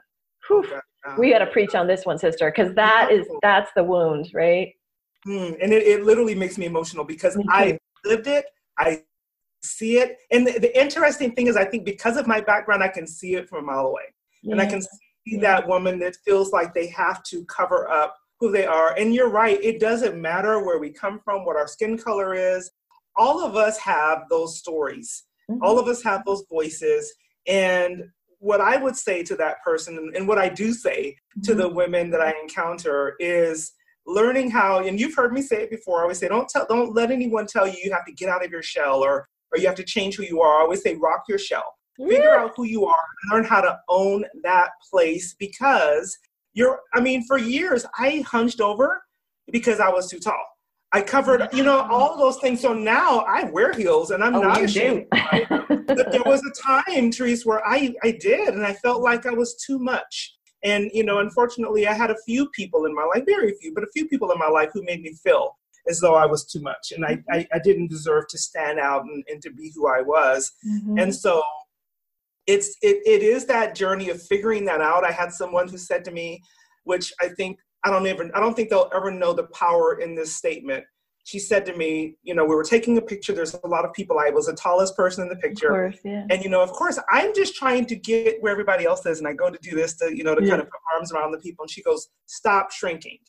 Whew 0.52 0.82
we 1.18 1.32
got 1.32 1.40
to 1.40 1.48
preach 1.48 1.76
on 1.76 1.88
this 1.88 2.06
one, 2.06 2.18
sister, 2.18 2.52
because 2.52 2.74
that 2.76 3.12
is 3.12 3.28
that's 3.42 3.72
the 3.76 3.84
wound, 3.84 4.30
right? 4.34 4.74
Mm, 5.28 5.58
and 5.62 5.74
it, 5.74 5.84
it 5.84 6.04
literally 6.04 6.36
makes 6.36 6.58
me 6.58 6.66
emotional 6.66 7.04
because 7.04 7.38
I 7.50 7.78
lived 8.06 8.28
it. 8.28 8.46
I 8.78 9.04
see 9.64 9.98
it, 9.98 10.18
and 10.32 10.48
the, 10.48 10.60
the, 10.60 10.80
interesting 10.80 11.34
thing 11.34 11.48
is, 11.48 11.56
I 11.56 11.66
think 11.66 11.86
because 11.86 12.18
of 12.18 12.26
my 12.26 12.42
background, 12.42 12.84
I 12.84 12.88
can 12.88 13.06
see 13.06 13.36
it 13.36 13.48
from 13.48 13.60
a 13.60 13.68
mile 13.72 13.88
away, 13.88 14.04
yeah. 14.42 14.54
and 14.54 14.62
I 14.62 14.66
can 14.66 14.82
see 14.82 14.90
yeah. 15.26 15.40
that 15.42 15.68
woman 15.68 16.00
that 16.00 16.18
feels 16.26 16.52
like 16.52 16.74
they 16.74 16.88
have 16.88 17.22
to 17.24 17.46
cover 17.46 17.90
up 17.90 18.16
who 18.40 18.52
they 18.52 18.66
are. 18.66 18.96
And 18.98 19.14
you're 19.14 19.30
right; 19.30 19.60
it 19.64 19.80
doesn't 19.80 20.20
matter 20.20 20.64
where 20.64 20.80
we 20.80 20.92
come 20.92 21.20
from, 21.24 21.46
what 21.46 21.58
our 21.58 21.68
skin 21.68 21.98
color 21.98 22.34
is. 22.34 22.72
All 23.16 23.44
of 23.44 23.56
us 23.56 23.78
have 23.78 24.24
those 24.30 24.58
stories. 24.58 25.24
Mm-hmm. 25.50 25.64
All 25.64 25.78
of 25.78 25.88
us 25.88 26.02
have 26.04 26.24
those 26.26 26.44
voices, 26.50 27.14
and 27.48 28.04
what 28.42 28.60
I 28.60 28.76
would 28.76 28.96
say 28.96 29.22
to 29.24 29.36
that 29.36 29.62
person, 29.64 30.12
and 30.16 30.28
what 30.28 30.40
I 30.40 30.50
do 30.50 30.74
say 30.74 31.16
to 31.44 31.54
the 31.54 31.68
mm-hmm. 31.68 31.76
women 31.76 32.10
that 32.10 32.22
I 32.22 32.34
encounter, 32.42 33.16
is 33.20 33.72
learning 34.08 34.50
how. 34.50 34.80
And 34.80 35.00
you've 35.00 35.16
heard 35.16 35.32
me 35.32 35.44
say 35.44 35.64
it 35.64 35.70
before. 35.70 36.00
I 36.00 36.02
always 36.04 36.18
say, 36.18 36.28
don't 36.28 36.50
tell, 36.50 36.66
don't 36.68 36.94
let 36.96 37.12
anyone 37.12 37.46
tell 37.46 37.68
you 37.68 37.78
you 37.84 37.92
have 37.92 38.06
to 38.06 38.12
get 38.12 38.30
out 38.30 38.44
of 38.44 38.52
your 38.52 38.64
shell 38.64 39.04
or 39.04 39.28
or 39.52 39.60
you 39.60 39.68
have 39.68 39.76
to 39.76 39.84
change 39.84 40.16
who 40.16 40.24
you 40.24 40.42
are. 40.42 40.60
I 40.60 40.62
always 40.62 40.82
say, 40.82 40.96
rock 40.96 41.24
your 41.28 41.38
shell. 41.38 41.76
Figure 41.98 42.36
out 42.36 42.54
who 42.56 42.64
you 42.64 42.86
are 42.86 43.04
and 43.24 43.32
learn 43.34 43.44
how 43.44 43.62
to 43.62 43.78
own 43.90 44.26
that 44.44 44.70
place 44.90 45.36
because 45.38 46.18
you're. 46.54 46.80
I 46.96 47.00
mean, 47.00 47.24
for 47.28 47.38
years 47.38 47.86
I 48.00 48.24
hunched 48.26 48.60
over 48.60 49.04
because 49.52 49.80
I 49.80 49.90
was 49.90 50.10
too 50.10 50.20
tall. 50.20 50.44
I 50.94 51.02
covered, 51.02 51.48
you 51.54 51.64
know, 51.64 51.88
all 51.90 52.18
those 52.18 52.38
things. 52.38 52.62
So 52.62 52.74
now 52.74 53.20
I 53.20 53.46
wear 53.46 53.72
heels 53.74 54.12
and 54.12 54.24
I'm 54.24 54.36
oh, 54.36 54.42
not 54.42 54.62
ashamed. 54.62 55.08
But 55.10 56.12
there 56.12 56.24
was 56.26 56.42
a 56.42 56.92
time, 56.92 57.12
Therese, 57.12 57.46
where 57.46 57.66
I, 57.66 57.94
I 58.04 58.12
did 58.12 58.54
and 58.54 58.66
I 58.66 58.74
felt 58.74 59.02
like 59.02 59.26
I 59.26 59.32
was 59.32 59.56
too 59.56 59.80
much. 59.80 60.36
And, 60.64 60.92
you 60.94 61.04
know, 61.04 61.20
unfortunately, 61.20 61.88
I 61.88 61.94
had 61.94 62.12
a 62.12 62.18
few 62.26 62.50
people 62.50 62.86
in 62.86 62.94
my 62.94 63.04
life, 63.04 63.24
very 63.26 63.56
few, 63.56 63.74
but 63.74 63.84
a 63.84 63.92
few 63.94 64.08
people 64.08 64.32
in 64.32 64.38
my 64.38 64.48
life 64.48 64.70
who 64.74 64.84
made 64.84 65.02
me 65.02 65.14
feel 65.14 65.58
as 65.90 66.00
though 66.00 66.16
I 66.16 66.26
was 66.26 66.46
too 66.46 66.62
much 66.62 66.92
and 66.92 67.06
I, 67.06 67.24
I, 67.32 67.48
I 67.54 67.60
didn't 67.60 67.88
deserve 67.88 68.28
to 68.30 68.38
stand 68.38 68.80
out 68.80 69.04
and, 69.04 69.24
and 69.30 69.42
to 69.42 69.50
be 69.50 69.72
who 69.74 69.88
I 69.88 70.02
was. 70.02 70.52
Mm-hmm. 70.68 71.00
And 71.00 71.16
so 71.16 71.42
it's 72.48 72.76
it, 72.82 73.02
it 73.06 73.24
is 73.24 73.46
that 73.46 73.76
journey 73.76 74.10
of 74.10 74.22
figuring 74.22 74.66
that 74.66 74.82
out. 74.82 75.06
I 75.06 75.12
had 75.12 75.32
someone 75.32 75.68
who 75.68 75.78
said 75.78 76.04
to 76.06 76.12
me, 76.12 76.42
which 76.84 77.14
I 77.20 77.30
think 77.30 77.60
I 77.84 77.90
don't 77.90 78.08
even 78.08 78.32
I 78.34 78.40
don't 78.40 78.56
think 78.56 78.70
they'll 78.70 78.90
ever 78.94 79.12
know 79.12 79.34
the 79.34 79.48
power 79.48 80.00
in 80.00 80.16
this 80.16 80.36
statement. 80.36 80.84
She 81.24 81.38
said 81.38 81.66
to 81.68 81.76
me, 81.76 82.16
you 82.24 82.34
know, 82.34 82.44
we 82.44 82.56
were 82.56 82.64
taking 82.64 82.98
a 82.98 83.02
picture. 83.02 83.34
There's 83.34 83.54
a 83.54 83.68
lot 83.68 83.86
of 83.86 83.94
people. 83.94 84.18
I 84.20 84.32
was 84.32 84.48
the 84.48 84.56
tallest 84.56 84.96
person 84.96 85.24
in 85.24 85.30
the 85.30 85.36
picture, 85.36 85.70
course, 85.70 85.98
yeah. 86.04 86.26
and 86.32 86.44
you 86.44 86.50
know, 86.50 86.62
of 86.62 86.72
course, 86.72 86.98
I'm 87.12 87.36
just 87.36 87.56
trying 87.56 87.86
to 87.88 87.96
get 87.96 88.42
where 88.42 88.52
everybody 88.52 88.86
else 88.86 89.06
is, 89.06 89.20
and 89.20 89.28
I 89.28 89.34
go 89.34 89.50
to 89.50 89.60
do 89.62 89.76
this 89.76 89.96
to 89.98 90.16
you 90.16 90.24
know 90.24 90.34
to 90.34 90.44
yeah. 90.44 90.50
kind 90.50 90.62
of 90.62 90.68
put 90.70 90.80
arms 90.96 91.12
around 91.12 91.32
the 91.32 91.38
people. 91.38 91.64
And 91.64 91.70
she 91.70 91.84
goes, 91.84 92.08
"Stop 92.26 92.72
shrinking." 92.72 93.20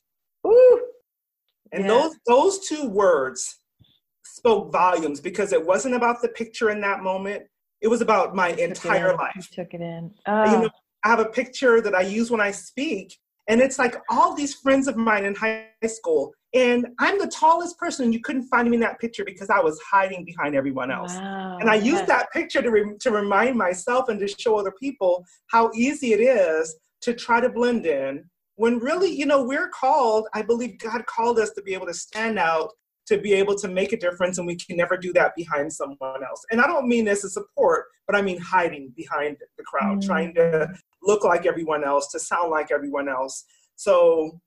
Ooh. 0.47 0.87
And 1.73 1.85
yeah. 1.85 1.89
those 1.89 2.17
those 2.27 2.69
two 2.69 2.89
words 2.89 3.59
spoke 4.25 4.73
volumes 4.73 5.21
because 5.21 5.53
it 5.53 5.65
wasn't 5.65 5.95
about 5.95 6.23
the 6.23 6.29
picture 6.29 6.71
in 6.71 6.81
that 6.81 7.03
moment. 7.03 7.45
It 7.81 7.89
was 7.89 8.01
about 8.01 8.35
my 8.35 8.51
entire 8.51 9.15
life. 9.17 9.35
You 9.37 9.43
took 9.65 9.75
it 9.75 9.81
in. 9.81 10.13
Oh. 10.27 10.45
You 10.45 10.57
ah. 10.57 10.61
know, 10.63 10.71
I 11.05 11.09
have 11.09 11.19
a 11.19 11.27
picture 11.27 11.81
that 11.81 11.95
I 11.95 12.03
use 12.03 12.31
when 12.31 12.41
I 12.41 12.53
speak, 12.53 13.19
and 13.53 13.61
it's 13.61 13.79
like 13.79 13.97
all 14.09 14.35
these 14.35 14.55
friends 14.55 14.89
of 14.89 14.97
mine 14.97 15.27
in 15.27 15.35
high 15.35 15.67
school. 15.87 16.33
And 16.55 16.87
I'm 16.99 17.19
the 17.19 17.27
tallest 17.27 17.79
person. 17.79 18.11
You 18.11 18.21
couldn't 18.21 18.49
find 18.49 18.71
me 18.71 18.77
in 18.77 18.81
that 18.81 18.99
picture 18.99 19.27
because 19.27 19.51
I 19.51 19.61
was 19.61 19.79
hiding 19.81 20.25
behind 20.25 20.55
everyone 20.55 20.91
else. 20.91 21.13
Wow. 21.15 21.59
And 21.61 21.69
I 21.69 21.75
used 21.75 22.07
that 22.07 22.33
picture 22.33 22.63
to, 22.63 22.71
re- 22.71 22.97
to 22.99 23.11
remind 23.11 23.57
myself 23.57 24.09
and 24.09 24.19
to 24.21 24.27
show 24.27 24.57
other 24.57 24.73
people 24.81 25.23
how 25.49 25.71
easy 25.75 26.15
it 26.15 26.21
is 26.21 26.75
to 27.03 27.13
try 27.13 27.41
to 27.43 27.51
blend 27.51 27.85
in 27.85 28.25
when 28.57 28.79
really, 28.79 29.11
you 29.11 29.27
know, 29.27 29.45
we're 29.45 29.69
called, 29.69 30.29
I 30.33 30.41
believe 30.41 30.79
God 30.79 31.05
called 31.05 31.39
us 31.39 31.51
to 31.51 31.63
be 31.63 31.75
able 31.75 31.89
to 31.89 31.95
stand 31.95 32.39
out, 32.39 32.71
to 33.07 33.19
be 33.19 33.33
able 33.33 33.57
to 33.57 33.69
make 33.69 33.93
a 33.93 33.97
difference, 33.97 34.39
and 34.39 34.47
we 34.47 34.57
can 34.57 34.77
never 34.77 34.97
do 34.97 35.13
that 35.13 35.35
behind 35.37 35.73
someone 35.73 36.25
else. 36.25 36.45
And 36.51 36.61
I 36.61 36.67
don't 36.67 36.89
mean 36.89 37.05
this 37.05 37.25
as 37.25 37.35
support, 37.35 37.87
but 38.07 38.17
I 38.17 38.23
mean 38.23 38.39
hiding 38.39 38.93
behind 38.97 39.37
the 39.59 39.65
crowd, 39.65 39.99
mm. 39.99 40.07
trying 40.07 40.35
to 40.35 40.69
look 41.03 41.25
like 41.25 41.47
everyone 41.47 41.85
else, 41.85 42.11
to 42.13 42.21
sound 42.21 42.51
like 42.51 42.71
everyone 42.71 43.09
else. 43.09 43.45
So 43.77 44.41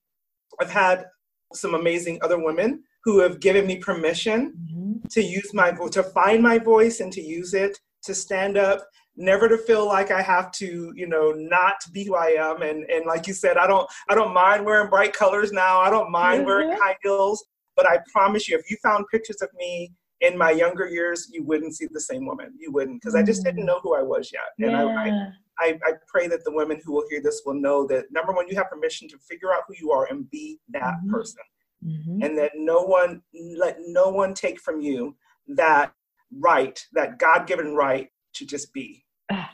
I've 0.60 0.72
had 0.72 1.06
some 1.54 1.74
amazing 1.76 2.20
other 2.22 2.40
women 2.44 2.84
who 3.04 3.20
have 3.20 3.40
given 3.40 3.68
me 3.68 3.78
permission 3.78 4.54
mm-hmm. 4.54 5.08
to 5.10 5.22
use 5.22 5.54
my 5.54 5.72
to 5.92 6.04
find 6.04 6.42
my 6.42 6.58
voice 6.58 7.00
and 7.00 7.14
to 7.14 7.22
use 7.22 7.54
it 7.54 7.80
to 8.04 8.14
stand 8.14 8.58
up 8.58 8.86
never 9.16 9.48
to 9.48 9.58
feel 9.58 9.86
like 9.86 10.12
i 10.12 10.22
have 10.22 10.52
to 10.52 10.92
you 10.96 11.08
know 11.08 11.32
not 11.32 11.76
be 11.94 12.04
who 12.04 12.16
i 12.16 12.30
am 12.30 12.62
and 12.62 12.84
and 12.90 13.06
like 13.06 13.28
you 13.28 13.34
said 13.34 13.58
i 13.58 13.68
don't 13.68 13.90
i 14.10 14.16
don't 14.16 14.34
mind 14.34 14.66
wearing 14.66 14.90
bright 14.90 15.14
colors 15.14 15.52
now 15.52 15.80
i 15.80 15.90
don't 15.90 16.12
mind 16.12 16.40
mm-hmm. 16.40 16.48
wearing 16.48 16.72
high 16.72 16.98
heels 17.02 17.46
but 17.76 17.88
i 17.88 17.98
promise 18.12 18.48
you 18.48 18.58
if 18.58 18.70
you 18.70 18.78
found 18.82 19.06
pictures 19.12 19.42
of 19.42 19.50
me 19.58 19.92
in 20.22 20.38
my 20.38 20.52
younger 20.52 20.88
years 20.88 21.30
you 21.32 21.44
wouldn't 21.44 21.76
see 21.76 21.88
the 21.92 22.00
same 22.00 22.26
woman 22.26 22.54
you 22.58 22.72
wouldn't 22.72 23.02
because 23.02 23.16
i 23.16 23.24
just 23.24 23.44
didn't 23.44 23.64
mm. 23.64 23.68
know 23.68 23.80
who 23.82 23.96
i 23.96 24.02
was 24.02 24.32
yet 24.32 24.44
and 24.60 24.72
yeah. 24.72 25.32
I, 25.60 25.68
I, 25.68 25.80
I 25.86 25.92
pray 26.08 26.28
that 26.28 26.44
the 26.44 26.54
women 26.54 26.82
who 26.84 26.94
will 26.94 27.06
hear 27.10 27.22
this 27.22 27.42
will 27.46 27.54
know 27.54 27.86
that 27.88 28.06
number 28.12 28.34
one 28.34 28.48
you 28.48 28.56
have 28.56 28.70
permission 28.70 29.08
to 29.10 29.18
figure 29.18 29.54
out 29.54 29.64
who 29.68 29.76
you 29.80 29.92
are 29.92 30.06
and 30.06 30.30
be 30.30 30.60
that 30.70 30.96
mm-hmm. 30.96 31.12
person 31.12 31.42
mm-hmm. 31.86 32.24
and 32.24 32.38
that 32.38 32.52
no 32.56 32.82
one 32.82 33.22
let 33.58 33.78
no 33.88 34.10
one 34.10 34.34
take 34.34 34.60
from 34.60 34.82
you 34.82 35.16
that 35.48 35.92
right, 36.40 36.80
that 36.94 37.20
God 37.20 37.48
given 37.48 37.76
right 37.76 38.10
to 38.34 38.46
just 38.46 38.74
be. 38.74 39.04
Ah, 39.32 39.52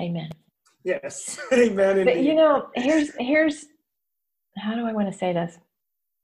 amen. 0.00 0.30
Yes, 0.84 1.38
amen. 1.52 1.98
Indeed. 1.98 2.14
But 2.14 2.22
you 2.22 2.34
know, 2.34 2.68
here's 2.74 3.14
here's 3.18 3.66
how 4.58 4.74
do 4.74 4.86
I 4.86 4.92
want 4.92 5.10
to 5.10 5.16
say 5.16 5.32
this? 5.32 5.58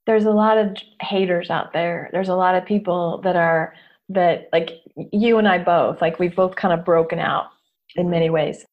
There's 0.08 0.24
a 0.24 0.30
lot 0.30 0.56
of 0.56 0.74
haters 1.02 1.50
out 1.50 1.74
there. 1.74 2.08
There's 2.12 2.30
a 2.30 2.34
lot 2.34 2.54
of 2.54 2.64
people 2.64 3.20
that 3.24 3.36
are 3.36 3.74
that 4.08 4.48
like 4.54 4.70
you 5.12 5.36
and 5.36 5.46
I 5.46 5.58
both, 5.58 6.00
like 6.00 6.18
we've 6.18 6.34
both 6.34 6.56
kind 6.56 6.72
of 6.72 6.82
broken 6.82 7.18
out 7.18 7.48
in 7.94 8.08
many 8.08 8.30
ways. 8.30 8.64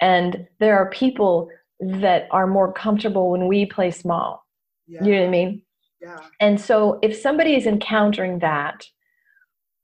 And 0.00 0.46
there 0.60 0.78
are 0.78 0.88
people 0.90 1.50
that 1.80 2.28
are 2.30 2.46
more 2.46 2.72
comfortable 2.72 3.32
when 3.32 3.48
we 3.48 3.66
play 3.66 3.90
small. 3.90 4.46
Yeah. 4.86 5.02
You 5.02 5.12
know 5.12 5.20
what 5.22 5.26
I 5.26 5.30
mean? 5.30 5.62
Yeah. 6.00 6.20
And 6.38 6.60
so 6.60 7.00
if 7.02 7.16
somebody 7.16 7.56
is 7.56 7.66
encountering 7.66 8.38
that, 8.38 8.86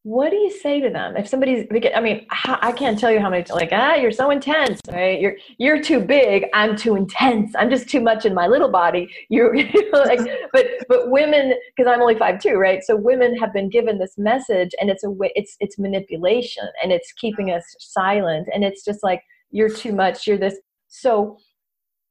what 0.05 0.31
do 0.31 0.37
you 0.37 0.51
say 0.51 0.81
to 0.81 0.91
them? 0.91 1.17
If 1.17 1.29
somebody's 1.29 1.67
i 1.95 2.01
mean 2.01 2.27
i 2.45 2.73
can't 2.73 2.99
tell 2.99 3.13
you 3.13 3.21
how 3.21 3.31
many 3.31 3.45
like 3.51 3.69
ah 3.73 3.95
you're 3.95 4.11
so 4.11 4.31
intense 4.31 4.81
right? 4.91 5.21
You're 5.21 5.37
you're 5.59 5.81
too 5.81 6.01
big. 6.01 6.47
I'm 6.55 6.77
too 6.77 6.97
intense. 6.97 7.55
I'm 7.57 7.71
just 7.71 7.89
too 7.89 8.01
much 8.01 8.25
in 8.25 8.35
my 8.35 8.49
little 8.49 8.69
body. 8.69 9.09
You're 9.29 9.57
like 9.93 10.21
but 10.53 10.67
but 10.89 11.11
women 11.11 11.55
because 11.77 11.91
i'm 11.91 12.01
only 12.01 12.17
five 12.17 12.41
two 12.41 12.55
right? 12.55 12.83
So 12.83 12.97
women 12.97 13.37
have 13.39 13.53
been 13.53 13.69
given 13.69 13.99
this 13.99 14.15
message 14.19 14.71
and 14.81 14.91
it's 14.91 15.05
a 15.05 15.15
it's 15.21 15.57
it's 15.61 15.79
manipulation 15.79 16.69
and 16.83 16.91
it's 16.91 17.13
keeping 17.13 17.51
us 17.51 17.65
silent 17.79 18.49
and 18.53 18.65
it's 18.65 18.85
just 18.85 19.03
like 19.05 19.23
you're 19.53 19.71
too 19.71 19.93
much. 19.93 20.27
You're 20.27 20.39
this. 20.39 20.59
So 20.89 21.39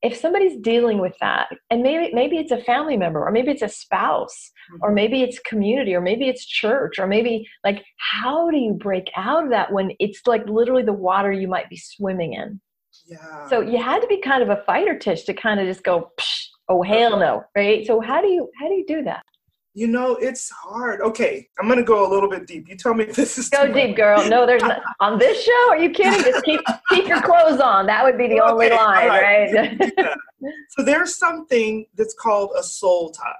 if 0.01 0.17
somebody's 0.17 0.57
dealing 0.57 0.99
with 0.99 1.13
that 1.21 1.47
and 1.69 1.83
maybe 1.83 2.13
maybe 2.13 2.37
it's 2.37 2.51
a 2.51 2.61
family 2.63 2.97
member 2.97 3.25
or 3.25 3.31
maybe 3.31 3.51
it's 3.51 3.61
a 3.61 3.69
spouse 3.69 4.51
mm-hmm. 4.71 4.83
or 4.83 4.91
maybe 4.91 5.21
it's 5.21 5.39
community 5.39 5.93
or 5.93 6.01
maybe 6.01 6.27
it's 6.27 6.45
church 6.45 6.97
or 6.97 7.07
maybe 7.07 7.47
like 7.63 7.83
how 7.97 8.49
do 8.49 8.57
you 8.57 8.73
break 8.73 9.09
out 9.15 9.43
of 9.43 9.49
that 9.51 9.71
when 9.71 9.91
it's 9.99 10.21
like 10.25 10.47
literally 10.47 10.83
the 10.83 10.93
water 10.93 11.31
you 11.31 11.47
might 11.47 11.69
be 11.69 11.77
swimming 11.77 12.33
in? 12.33 12.59
Yeah. 13.05 13.47
So 13.47 13.61
you 13.61 13.81
had 13.81 14.01
to 14.01 14.07
be 14.07 14.19
kind 14.19 14.43
of 14.43 14.49
a 14.49 14.63
fighter 14.65 14.97
tish 14.97 15.23
to 15.23 15.33
kind 15.33 15.59
of 15.59 15.67
just 15.67 15.83
go 15.83 16.11
oh 16.67 16.81
hell 16.81 17.17
no 17.17 17.43
right? 17.55 17.85
So 17.85 18.01
how 18.01 18.21
do 18.21 18.27
you 18.27 18.49
how 18.59 18.67
do 18.67 18.73
you 18.73 18.85
do 18.87 19.03
that 19.03 19.20
you 19.73 19.87
know, 19.87 20.15
it's 20.15 20.49
hard. 20.49 21.01
Okay, 21.01 21.47
I'm 21.59 21.67
gonna 21.67 21.83
go 21.83 22.05
a 22.05 22.09
little 22.09 22.29
bit 22.29 22.45
deep. 22.45 22.67
You 22.67 22.75
tell 22.75 22.93
me 22.93 23.05
if 23.05 23.15
this 23.15 23.37
is 23.37 23.49
go 23.49 23.71
deep, 23.71 23.95
girl. 23.95 24.27
No, 24.27 24.45
there's 24.45 24.63
not, 24.63 24.81
on 24.99 25.17
this 25.17 25.43
show. 25.43 25.69
Are 25.69 25.77
you 25.77 25.91
kidding? 25.91 26.23
Just 26.23 26.43
keep 26.43 26.61
keep 26.89 27.07
your 27.07 27.21
clothes 27.21 27.59
on. 27.61 27.85
That 27.85 28.03
would 28.03 28.17
be 28.17 28.27
the 28.27 28.41
okay, 28.41 28.51
only 28.51 28.69
line, 28.69 29.07
right? 29.07 29.53
right? 29.53 29.93
yeah. 29.97 30.15
So 30.69 30.83
there's 30.83 31.17
something 31.17 31.85
that's 31.95 32.15
called 32.15 32.51
a 32.57 32.63
soul 32.63 33.11
tie. 33.11 33.35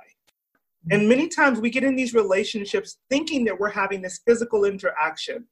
And 0.90 1.08
many 1.08 1.28
times 1.28 1.60
we 1.60 1.70
get 1.70 1.84
in 1.84 1.96
these 1.96 2.14
relationships 2.14 2.98
thinking 3.10 3.44
that 3.46 3.60
we're 3.60 3.70
having 3.70 4.02
this 4.02 4.22
physical 4.26 4.66
interaction. 4.66 5.46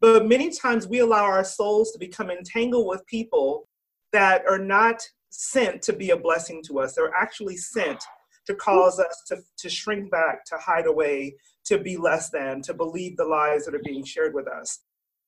But 0.00 0.26
many 0.26 0.50
times 0.50 0.86
we 0.86 0.98
allow 0.98 1.24
our 1.24 1.44
souls 1.44 1.92
to 1.92 1.98
become 1.98 2.30
entangled 2.30 2.86
with 2.86 3.06
people 3.06 3.68
that 4.12 4.44
are 4.46 4.58
not 4.58 5.02
sent 5.30 5.80
to 5.82 5.92
be 5.92 6.10
a 6.10 6.16
blessing 6.16 6.62
to 6.66 6.80
us. 6.80 6.94
They're 6.94 7.14
actually 7.14 7.56
sent 7.56 8.02
to 8.46 8.54
cause 8.54 8.98
us 9.00 9.22
to, 9.28 9.38
to 9.58 9.68
shrink 9.68 10.10
back, 10.10 10.44
to 10.46 10.56
hide 10.58 10.86
away, 10.86 11.36
to 11.64 11.78
be 11.78 11.96
less 11.96 12.30
than, 12.30 12.62
to 12.62 12.74
believe 12.74 13.16
the 13.16 13.24
lies 13.24 13.64
that 13.64 13.74
are 13.74 13.82
being 13.84 14.04
shared 14.04 14.34
with 14.34 14.46
us. 14.46 14.80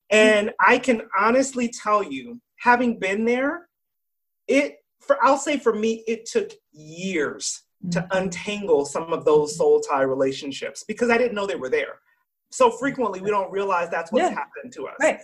And 0.09 0.51
I 0.59 0.77
can 0.77 1.01
honestly 1.17 1.69
tell 1.69 2.03
you, 2.03 2.39
having 2.57 2.99
been 2.99 3.25
there, 3.25 3.67
it 4.47 4.77
for 4.99 5.17
I'll 5.23 5.37
say 5.37 5.57
for 5.57 5.73
me, 5.73 6.03
it 6.07 6.25
took 6.25 6.51
years 6.71 7.63
to 7.91 7.99
mm-hmm. 7.99 8.17
untangle 8.17 8.85
some 8.85 9.13
of 9.13 9.25
those 9.25 9.57
soul 9.57 9.79
tie 9.79 10.01
relationships 10.01 10.83
because 10.87 11.09
I 11.09 11.17
didn't 11.17 11.35
know 11.35 11.45
they 11.45 11.55
were 11.55 11.69
there. 11.69 11.99
So 12.51 12.71
frequently 12.71 13.21
we 13.21 13.29
don't 13.29 13.51
realize 13.51 13.89
that's 13.89 14.11
what's 14.11 14.23
yeah. 14.23 14.29
happened 14.29 14.73
to 14.73 14.87
us. 14.87 14.95
Right. 15.01 15.19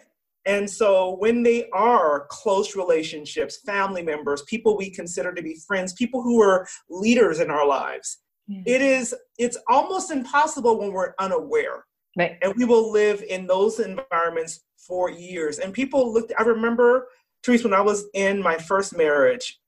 And 0.45 0.69
so 0.69 1.15
when 1.19 1.43
they 1.43 1.69
are 1.69 2.27
close 2.29 2.75
relationships, 2.75 3.59
family 3.65 4.03
members, 4.03 4.41
people 4.43 4.77
we 4.77 4.89
consider 4.89 5.33
to 5.33 5.41
be 5.41 5.57
friends, 5.65 5.93
people 5.93 6.21
who 6.21 6.41
are 6.41 6.67
leaders 6.89 7.39
in 7.39 7.49
our 7.49 7.65
lives, 7.65 8.17
yeah. 8.47 8.61
it 8.65 8.81
is 8.81 9.15
it's 9.37 9.57
almost 9.69 10.11
impossible 10.11 10.79
when 10.79 10.91
we're 10.91 11.13
unaware. 11.19 11.85
Right. 12.17 12.37
And 12.41 12.53
we 12.55 12.65
will 12.65 12.91
live 12.91 13.23
in 13.23 13.47
those 13.47 13.79
environments 13.79 14.61
for 14.77 15.09
years. 15.09 15.59
And 15.59 15.73
people 15.73 16.13
looked 16.13 16.33
I 16.37 16.43
remember 16.43 17.07
Therese 17.43 17.63
when 17.63 17.73
I 17.73 17.81
was 17.81 18.05
in 18.13 18.41
my 18.41 18.57
first 18.57 18.95
marriage, 18.95 19.59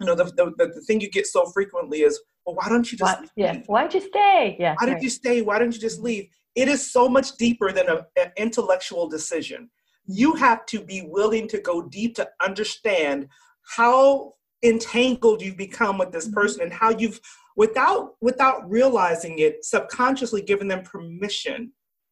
you 0.00 0.06
know, 0.06 0.14
the, 0.14 0.24
the, 0.24 0.52
the 0.56 0.80
thing 0.86 1.00
you 1.00 1.10
get 1.10 1.26
so 1.26 1.46
frequently 1.46 2.02
is, 2.02 2.20
well, 2.44 2.54
why 2.54 2.68
don't 2.68 2.90
you 2.90 2.98
just 2.98 3.20
why, 3.20 3.26
yeah, 3.36 3.58
why'd 3.66 3.94
you 3.94 4.00
stay? 4.00 4.56
Yeah. 4.58 4.74
Why 4.78 4.86
right. 4.86 4.94
did 4.94 5.02
you 5.02 5.10
stay? 5.10 5.42
Why 5.42 5.58
didn't 5.58 5.74
you 5.74 5.80
just 5.80 5.96
mm-hmm. 5.96 6.06
leave? 6.06 6.28
It 6.54 6.68
is 6.68 6.90
so 6.90 7.08
much 7.08 7.36
deeper 7.36 7.72
than 7.72 7.88
a, 7.88 8.06
an 8.16 8.32
intellectual 8.36 9.08
decision 9.08 9.70
you 10.08 10.34
have 10.34 10.64
to 10.66 10.80
be 10.80 11.02
willing 11.02 11.46
to 11.48 11.60
go 11.60 11.82
deep 11.82 12.16
to 12.16 12.28
understand 12.42 13.28
how 13.76 14.32
entangled 14.62 15.40
you've 15.42 15.56
become 15.56 15.98
with 15.98 16.10
this 16.10 16.26
mm-hmm. 16.26 16.34
person 16.34 16.62
and 16.62 16.72
how 16.72 16.90
you've 16.90 17.20
without 17.56 18.14
without 18.20 18.68
realizing 18.68 19.38
it 19.38 19.64
subconsciously 19.64 20.42
given 20.42 20.66
them 20.66 20.82
permission 20.82 21.70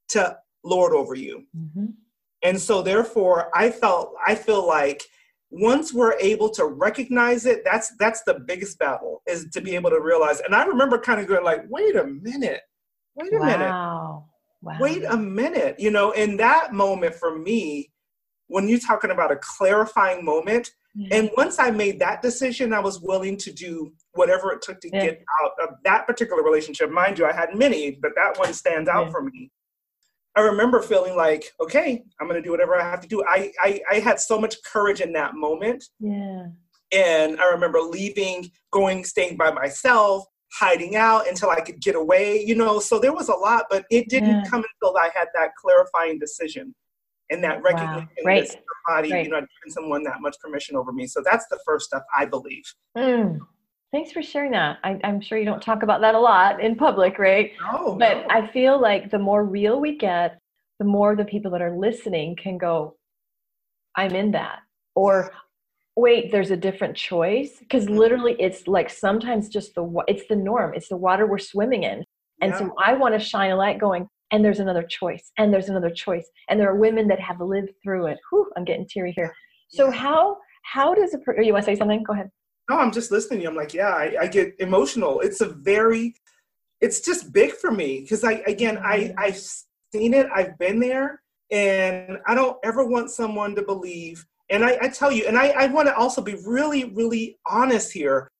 to 0.08 0.36
lord 0.62 0.92
over 0.92 1.14
you 1.14 1.44
mm-hmm. 1.56 1.86
and 2.42 2.60
so 2.60 2.82
therefore 2.82 3.50
i 3.56 3.68
felt 3.68 4.14
i 4.24 4.34
feel 4.34 4.64
like 4.64 5.02
once 5.50 5.92
we're 5.92 6.16
able 6.20 6.48
to 6.48 6.66
recognize 6.66 7.46
it 7.46 7.62
that's 7.64 7.92
that's 7.98 8.22
the 8.26 8.34
biggest 8.46 8.78
battle 8.78 9.22
is 9.26 9.48
to 9.50 9.60
be 9.60 9.74
able 9.74 9.90
to 9.90 10.00
realize 10.00 10.40
and 10.40 10.54
i 10.54 10.64
remember 10.64 10.98
kind 10.98 11.20
of 11.20 11.26
going 11.26 11.44
like 11.44 11.62
wait 11.68 11.96
a 11.96 12.04
minute 12.04 12.60
wait 13.16 13.32
a 13.32 13.38
wow. 13.38 13.46
minute 13.46 14.35
Wow. 14.66 14.78
Wait 14.80 15.04
a 15.04 15.16
minute, 15.16 15.76
you 15.78 15.92
know, 15.92 16.10
in 16.10 16.36
that 16.38 16.72
moment 16.72 17.14
for 17.14 17.38
me, 17.38 17.92
when 18.48 18.68
you're 18.68 18.80
talking 18.80 19.12
about 19.12 19.30
a 19.30 19.36
clarifying 19.36 20.24
moment, 20.24 20.70
yeah. 20.96 21.18
and 21.18 21.30
once 21.36 21.60
I 21.60 21.70
made 21.70 22.00
that 22.00 22.20
decision, 22.20 22.72
I 22.72 22.80
was 22.80 23.00
willing 23.00 23.36
to 23.36 23.52
do 23.52 23.92
whatever 24.14 24.50
it 24.50 24.62
took 24.62 24.80
to 24.80 24.90
yeah. 24.92 25.04
get 25.04 25.24
out 25.40 25.52
of 25.62 25.76
that 25.84 26.04
particular 26.04 26.42
relationship. 26.42 26.90
Mind 26.90 27.16
you, 27.16 27.26
I 27.26 27.32
had 27.32 27.54
many, 27.54 27.92
but 28.02 28.10
that 28.16 28.40
one 28.40 28.52
stands 28.52 28.88
out 28.88 29.06
yeah. 29.06 29.12
for 29.12 29.22
me. 29.22 29.52
I 30.34 30.40
remember 30.40 30.82
feeling 30.82 31.14
like, 31.14 31.44
okay, 31.60 32.02
I'm 32.20 32.26
going 32.26 32.42
to 32.42 32.44
do 32.44 32.50
whatever 32.50 32.74
I 32.74 32.82
have 32.82 33.00
to 33.02 33.08
do. 33.08 33.22
I, 33.24 33.52
I, 33.62 33.80
I 33.88 33.94
had 34.00 34.18
so 34.18 34.36
much 34.36 34.56
courage 34.64 35.00
in 35.00 35.12
that 35.12 35.34
moment. 35.34 35.84
Yeah. 36.00 36.46
And 36.92 37.40
I 37.40 37.50
remember 37.52 37.80
leaving, 37.80 38.50
going, 38.72 39.04
staying 39.04 39.36
by 39.36 39.52
myself, 39.52 40.26
hiding 40.58 40.96
out 40.96 41.28
until 41.28 41.50
I 41.50 41.60
could 41.60 41.80
get 41.80 41.94
away, 41.94 42.42
you 42.42 42.54
know. 42.54 42.80
So 42.80 42.98
there 42.98 43.12
was 43.12 43.28
a 43.28 43.34
lot, 43.34 43.66
but 43.68 43.84
it 43.90 44.08
didn't 44.08 44.28
yeah. 44.30 44.44
come 44.50 44.64
until 44.80 44.96
I 44.96 45.10
had 45.14 45.28
that 45.34 45.50
clarifying 45.60 46.18
decision 46.18 46.74
and 47.30 47.42
that 47.44 47.62
recognition 47.62 48.08
wow. 48.24 48.24
right. 48.24 48.48
that 48.48 48.62
somebody, 48.86 49.12
right. 49.12 49.24
you 49.24 49.30
know, 49.30 49.40
giving 49.40 49.70
someone 49.70 50.02
that 50.04 50.20
much 50.20 50.36
permission 50.40 50.76
over 50.76 50.92
me. 50.92 51.06
So 51.06 51.22
that's 51.24 51.46
the 51.50 51.58
first 51.66 51.86
step, 51.86 52.04
I 52.16 52.24
believe. 52.24 52.64
Mm. 52.96 53.38
Thanks 53.92 54.12
for 54.12 54.22
sharing 54.22 54.52
that. 54.52 54.78
I, 54.84 54.98
am 55.04 55.20
sure 55.20 55.38
you 55.38 55.44
don't 55.44 55.62
talk 55.62 55.82
about 55.82 56.00
that 56.00 56.14
a 56.14 56.20
lot 56.20 56.60
in 56.62 56.74
public, 56.76 57.18
right? 57.18 57.52
No, 57.60 57.96
but 57.98 58.18
no. 58.18 58.26
I 58.30 58.50
feel 58.52 58.80
like 58.80 59.10
the 59.10 59.18
more 59.18 59.44
real 59.44 59.80
we 59.80 59.96
get, 59.96 60.38
the 60.78 60.84
more 60.84 61.16
the 61.16 61.24
people 61.24 61.50
that 61.52 61.62
are 61.62 61.76
listening 61.76 62.36
can 62.36 62.58
go, 62.58 62.96
I'm 63.94 64.14
in 64.14 64.32
that. 64.32 64.58
Or 64.94 65.32
wait 65.96 66.30
there's 66.30 66.50
a 66.50 66.56
different 66.56 66.96
choice? 66.96 67.58
Because 67.58 67.86
mm-hmm. 67.86 67.96
literally 67.96 68.36
it's 68.38 68.68
like 68.68 68.90
sometimes 68.90 69.48
just 69.48 69.74
the 69.74 70.04
it's 70.06 70.26
the 70.28 70.36
norm 70.36 70.74
it's 70.74 70.88
the 70.88 70.96
water 70.96 71.26
we're 71.26 71.38
swimming 71.38 71.82
in. 71.82 72.04
And 72.42 72.52
yeah. 72.52 72.58
so 72.58 72.74
i 72.78 72.92
want 72.92 73.14
to 73.14 73.20
shine 73.20 73.50
a 73.50 73.56
light 73.56 73.80
going 73.80 74.08
and 74.30 74.44
there's 74.44 74.60
another 74.60 74.82
choice 74.82 75.32
and 75.38 75.52
there's 75.52 75.68
another 75.68 75.90
choice 75.90 76.28
and 76.48 76.60
there 76.60 76.68
are 76.68 76.76
women 76.76 77.08
that 77.08 77.20
have 77.20 77.40
lived 77.40 77.70
through 77.82 78.06
it. 78.06 78.18
Whew, 78.30 78.50
i'm 78.56 78.64
getting 78.64 78.86
teary 78.86 79.12
here. 79.16 79.34
So 79.68 79.90
how 79.90 80.36
how 80.62 80.94
does 80.94 81.14
a 81.14 81.18
per- 81.18 81.40
you 81.40 81.52
want 81.52 81.64
to 81.64 81.72
say 81.72 81.76
something? 81.76 82.02
Go 82.02 82.12
ahead. 82.12 82.30
No 82.70 82.78
i'm 82.78 82.92
just 82.92 83.10
listening 83.10 83.40
you. 83.40 83.48
I'm 83.48 83.56
like 83.56 83.74
yeah 83.74 83.90
I, 83.90 84.16
I 84.22 84.26
get 84.26 84.54
emotional. 84.58 85.20
It's 85.20 85.40
a 85.40 85.48
very 85.48 86.14
it's 86.80 87.00
just 87.00 87.32
big 87.32 87.52
for 87.52 87.70
me 87.70 88.00
because 88.00 88.22
i 88.24 88.32
again 88.46 88.78
i 88.78 88.98
mm-hmm. 88.98 89.18
i've 89.18 89.38
seen 89.92 90.14
it 90.14 90.26
i've 90.34 90.58
been 90.58 90.78
there 90.78 91.22
and 91.50 92.18
i 92.26 92.34
don't 92.34 92.58
ever 92.64 92.84
want 92.84 93.10
someone 93.10 93.54
to 93.54 93.62
believe 93.62 94.24
and 94.50 94.64
I, 94.64 94.78
I 94.82 94.88
tell 94.88 95.10
you, 95.10 95.26
and 95.26 95.36
I, 95.38 95.48
I 95.48 95.66
want 95.66 95.88
to 95.88 95.96
also 95.96 96.22
be 96.22 96.36
really, 96.46 96.84
really 96.94 97.38
honest 97.46 97.92
here. 97.92 98.30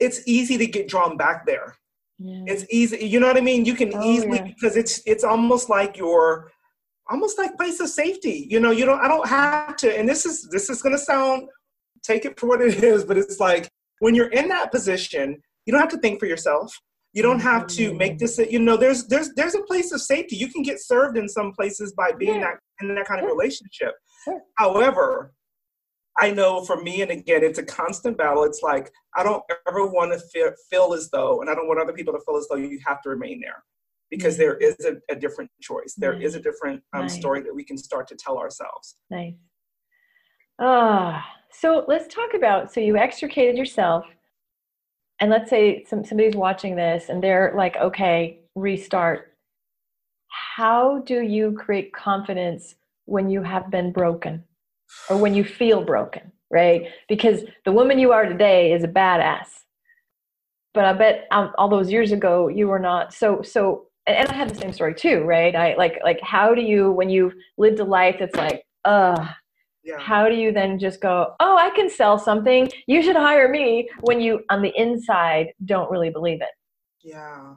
it's 0.00 0.20
easy 0.26 0.56
to 0.58 0.66
get 0.66 0.88
drawn 0.88 1.16
back 1.16 1.46
there. 1.46 1.76
Yeah. 2.18 2.42
It's 2.46 2.64
easy, 2.70 3.06
you 3.06 3.20
know 3.20 3.26
what 3.26 3.36
I 3.36 3.40
mean? 3.40 3.64
You 3.64 3.74
can 3.74 3.92
Oh, 3.94 4.02
easily 4.02 4.38
yeah. 4.38 4.44
because 4.44 4.76
it's 4.76 5.00
it's 5.06 5.24
almost 5.24 5.68
like 5.70 5.96
your 5.96 6.50
almost 7.10 7.38
like 7.38 7.56
place 7.56 7.80
of 7.80 7.88
safety. 7.88 8.46
You 8.50 8.60
know, 8.60 8.70
you 8.70 8.84
don't 8.86 9.00
I 9.00 9.08
don't 9.08 9.28
have 9.28 9.76
to 9.76 9.98
and 9.98 10.08
this 10.08 10.26
is 10.26 10.48
this 10.50 10.68
is 10.70 10.82
gonna 10.82 10.98
sound 10.98 11.48
take 12.02 12.24
it 12.24 12.38
for 12.38 12.46
what 12.46 12.60
it 12.62 12.82
is, 12.84 13.04
but 13.04 13.16
it's 13.18 13.40
like 13.40 13.68
when 14.00 14.14
you're 14.14 14.28
in 14.40 14.48
that 14.48 14.70
position, 14.72 15.40
you 15.64 15.72
don't 15.72 15.80
have 15.80 15.90
to 15.90 15.98
think 15.98 16.18
for 16.20 16.26
yourself. 16.26 16.74
You 17.12 17.22
don't 17.22 17.40
have 17.40 17.66
to 17.68 17.88
mm-hmm. 17.88 17.98
make 17.98 18.18
this 18.18 18.38
you 18.38 18.58
know, 18.58 18.76
there's 18.76 19.06
there's 19.06 19.30
there's 19.34 19.54
a 19.54 19.62
place 19.62 19.90
of 19.92 20.00
safety. 20.00 20.36
You 20.36 20.48
can 20.48 20.62
get 20.62 20.80
served 20.80 21.16
in 21.18 21.28
some 21.28 21.52
places 21.52 21.92
by 21.92 22.12
being 22.12 22.36
Yeah. 22.40 22.52
that 22.52 22.58
in 22.80 22.94
that 22.94 23.06
kind 23.06 23.20
of 23.20 23.26
relationship. 23.26 23.94
Sure. 24.24 24.42
However, 24.56 25.34
I 26.18 26.30
know 26.32 26.64
for 26.64 26.82
me, 26.82 27.02
and 27.02 27.10
again, 27.10 27.42
it's 27.42 27.58
a 27.58 27.62
constant 27.64 28.18
battle. 28.18 28.44
It's 28.44 28.62
like 28.62 28.90
I 29.16 29.22
don't 29.22 29.42
ever 29.66 29.86
want 29.86 30.12
to 30.12 30.18
feel, 30.18 30.52
feel 30.70 30.92
as 30.92 31.08
though, 31.10 31.40
and 31.40 31.48
I 31.48 31.54
don't 31.54 31.68
want 31.68 31.80
other 31.80 31.92
people 31.92 32.12
to 32.12 32.20
feel 32.20 32.36
as 32.36 32.46
though 32.48 32.56
you 32.56 32.78
have 32.86 33.00
to 33.02 33.08
remain 33.08 33.40
there, 33.40 33.62
because 34.10 34.36
there 34.36 34.56
is 34.56 34.76
a, 34.84 34.96
a 35.10 35.16
different 35.16 35.50
choice. 35.62 35.94
There 35.96 36.20
is 36.20 36.34
a 36.34 36.40
different 36.40 36.82
um, 36.92 37.02
Nice. 37.02 37.16
story 37.16 37.42
that 37.42 37.54
we 37.54 37.64
can 37.64 37.78
start 37.78 38.08
to 38.08 38.16
tell 38.16 38.38
ourselves. 38.38 38.96
Nice. 39.08 39.34
Ah, 40.60 41.24
so 41.50 41.84
let's 41.88 42.12
talk 42.12 42.34
about. 42.34 42.72
So 42.72 42.80
you 42.80 42.96
extricated 42.98 43.56
yourself, 43.56 44.04
and 45.20 45.30
let's 45.30 45.48
say 45.48 45.84
some 45.84 46.04
somebody's 46.04 46.36
watching 46.36 46.76
this 46.76 47.08
and 47.08 47.22
they're 47.22 47.54
like, 47.56 47.76
"Okay, 47.76 48.40
restart." 48.54 49.28
How 50.56 50.98
do 50.98 51.22
you 51.22 51.52
create 51.52 51.92
confidence 51.94 52.74
when 53.10 53.28
you 53.30 53.42
have 53.42 53.70
been 53.70 53.92
broken, 53.92 54.44
or 55.08 55.16
when 55.16 55.34
you 55.34 55.44
feel 55.44 55.84
broken? 55.84 56.32
Right? 56.50 56.88
Because 57.08 57.42
the 57.64 57.72
woman 57.72 57.98
you 57.98 58.12
are 58.12 58.26
today 58.26 58.72
is 58.72 58.82
a 58.84 58.88
badass, 58.88 59.48
but 60.74 60.84
I 60.84 60.92
bet 60.92 61.26
um, 61.30 61.52
all 61.58 61.68
those 61.68 61.90
years 61.92 62.12
ago 62.12 62.48
you 62.48 62.68
were 62.68 62.78
not. 62.78 63.12
So 63.12 63.42
so. 63.42 63.86
And 64.06 64.28
I 64.28 64.32
had 64.34 64.48
the 64.48 64.54
same 64.54 64.72
story 64.72 64.94
too, 64.94 65.22
right? 65.22 65.54
I 65.54 65.76
like 65.76 66.00
like 66.02 66.18
how 66.22 66.54
do 66.54 66.62
you 66.62 66.90
when 66.90 67.10
you've 67.10 67.34
lived 67.58 67.78
a 67.80 67.84
life 67.84 68.16
that's 68.18 68.34
like, 68.34 68.64
uh, 68.84 69.28
Yeah. 69.84 69.98
how 69.98 70.28
do 70.28 70.34
you 70.34 70.52
then 70.52 70.78
just 70.78 71.00
go 71.00 71.34
oh 71.40 71.56
i 71.56 71.70
can 71.70 71.88
sell 71.88 72.18
something 72.18 72.68
you 72.86 73.02
should 73.02 73.16
hire 73.16 73.48
me 73.48 73.88
when 74.08 74.20
you 74.20 74.40
on 74.50 74.60
the 74.62 74.72
inside 74.76 75.46
don't 75.64 75.90
really 75.90 76.10
believe 76.10 76.40
it 76.40 76.54
Yeah. 77.02 77.54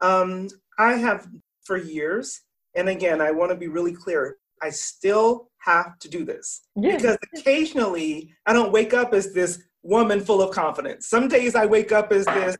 Um, 0.00 0.48
I 0.78 0.92
have 0.94 1.28
for 1.64 1.76
years, 1.76 2.42
and 2.74 2.88
again, 2.88 3.20
I 3.20 3.30
want 3.30 3.50
to 3.52 3.56
be 3.56 3.68
really 3.68 3.92
clear. 3.92 4.36
I 4.62 4.70
still 4.70 5.50
have 5.58 5.98
to 5.98 6.08
do 6.08 6.24
this 6.24 6.62
yeah 6.76 6.96
because 6.96 7.18
occasionally 7.34 8.34
I 8.46 8.52
don't 8.52 8.72
wake 8.72 8.94
up 8.94 9.12
as 9.14 9.32
this 9.32 9.62
woman 9.82 10.20
full 10.20 10.42
of 10.42 10.54
confidence. 10.54 11.08
Some 11.08 11.28
days 11.28 11.54
I 11.54 11.66
wake 11.66 11.92
up 11.92 12.12
as 12.12 12.26
this, 12.26 12.56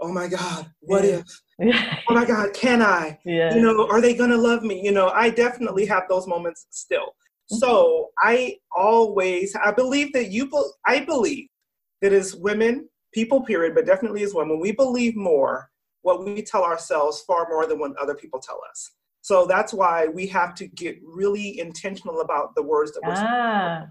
oh 0.00 0.12
my 0.12 0.28
God, 0.28 0.70
what 0.80 1.04
Yeah. 1.04 1.20
if? 1.58 1.82
Oh 2.08 2.14
my 2.14 2.24
God, 2.24 2.54
can 2.54 2.82
I? 2.82 3.18
yeah 3.24 3.54
You 3.54 3.60
know, 3.60 3.86
are 3.88 4.00
they 4.00 4.14
going 4.14 4.30
to 4.30 4.36
love 4.38 4.62
me? 4.62 4.80
You 4.82 4.92
know, 4.92 5.08
I 5.10 5.30
definitely 5.30 5.84
have 5.86 6.04
those 6.08 6.26
moments 6.26 6.66
still. 6.70 7.08
Mm-hmm. 7.52 7.56
So 7.56 8.08
I 8.18 8.56
always, 8.74 9.54
I 9.56 9.70
believe 9.72 10.12
that 10.14 10.30
you, 10.30 10.46
be- 10.48 10.70
I 10.86 11.00
believe 11.00 11.48
that 12.00 12.12
as 12.12 12.34
women, 12.34 12.88
people 13.12 13.42
period, 13.42 13.74
but 13.74 13.86
definitely 13.86 14.22
as 14.22 14.32
women, 14.34 14.60
we 14.60 14.72
believe 14.72 15.16
more 15.16 15.70
what 16.02 16.24
we 16.24 16.40
tell 16.42 16.64
ourselves 16.64 17.22
far 17.26 17.46
more 17.50 17.66
than 17.66 17.78
what 17.78 17.94
other 17.98 18.14
people 18.14 18.40
tell 18.40 18.60
us. 18.70 18.92
So 19.22 19.46
that's 19.46 19.72
why 19.72 20.06
we 20.06 20.26
have 20.28 20.54
to 20.56 20.66
get 20.66 20.98
really 21.04 21.60
intentional 21.60 22.20
about 22.20 22.54
the 22.54 22.62
words 22.62 22.92
that 22.92 23.02
we're 23.04 23.16
saying. 23.16 23.28
ah 23.28 23.86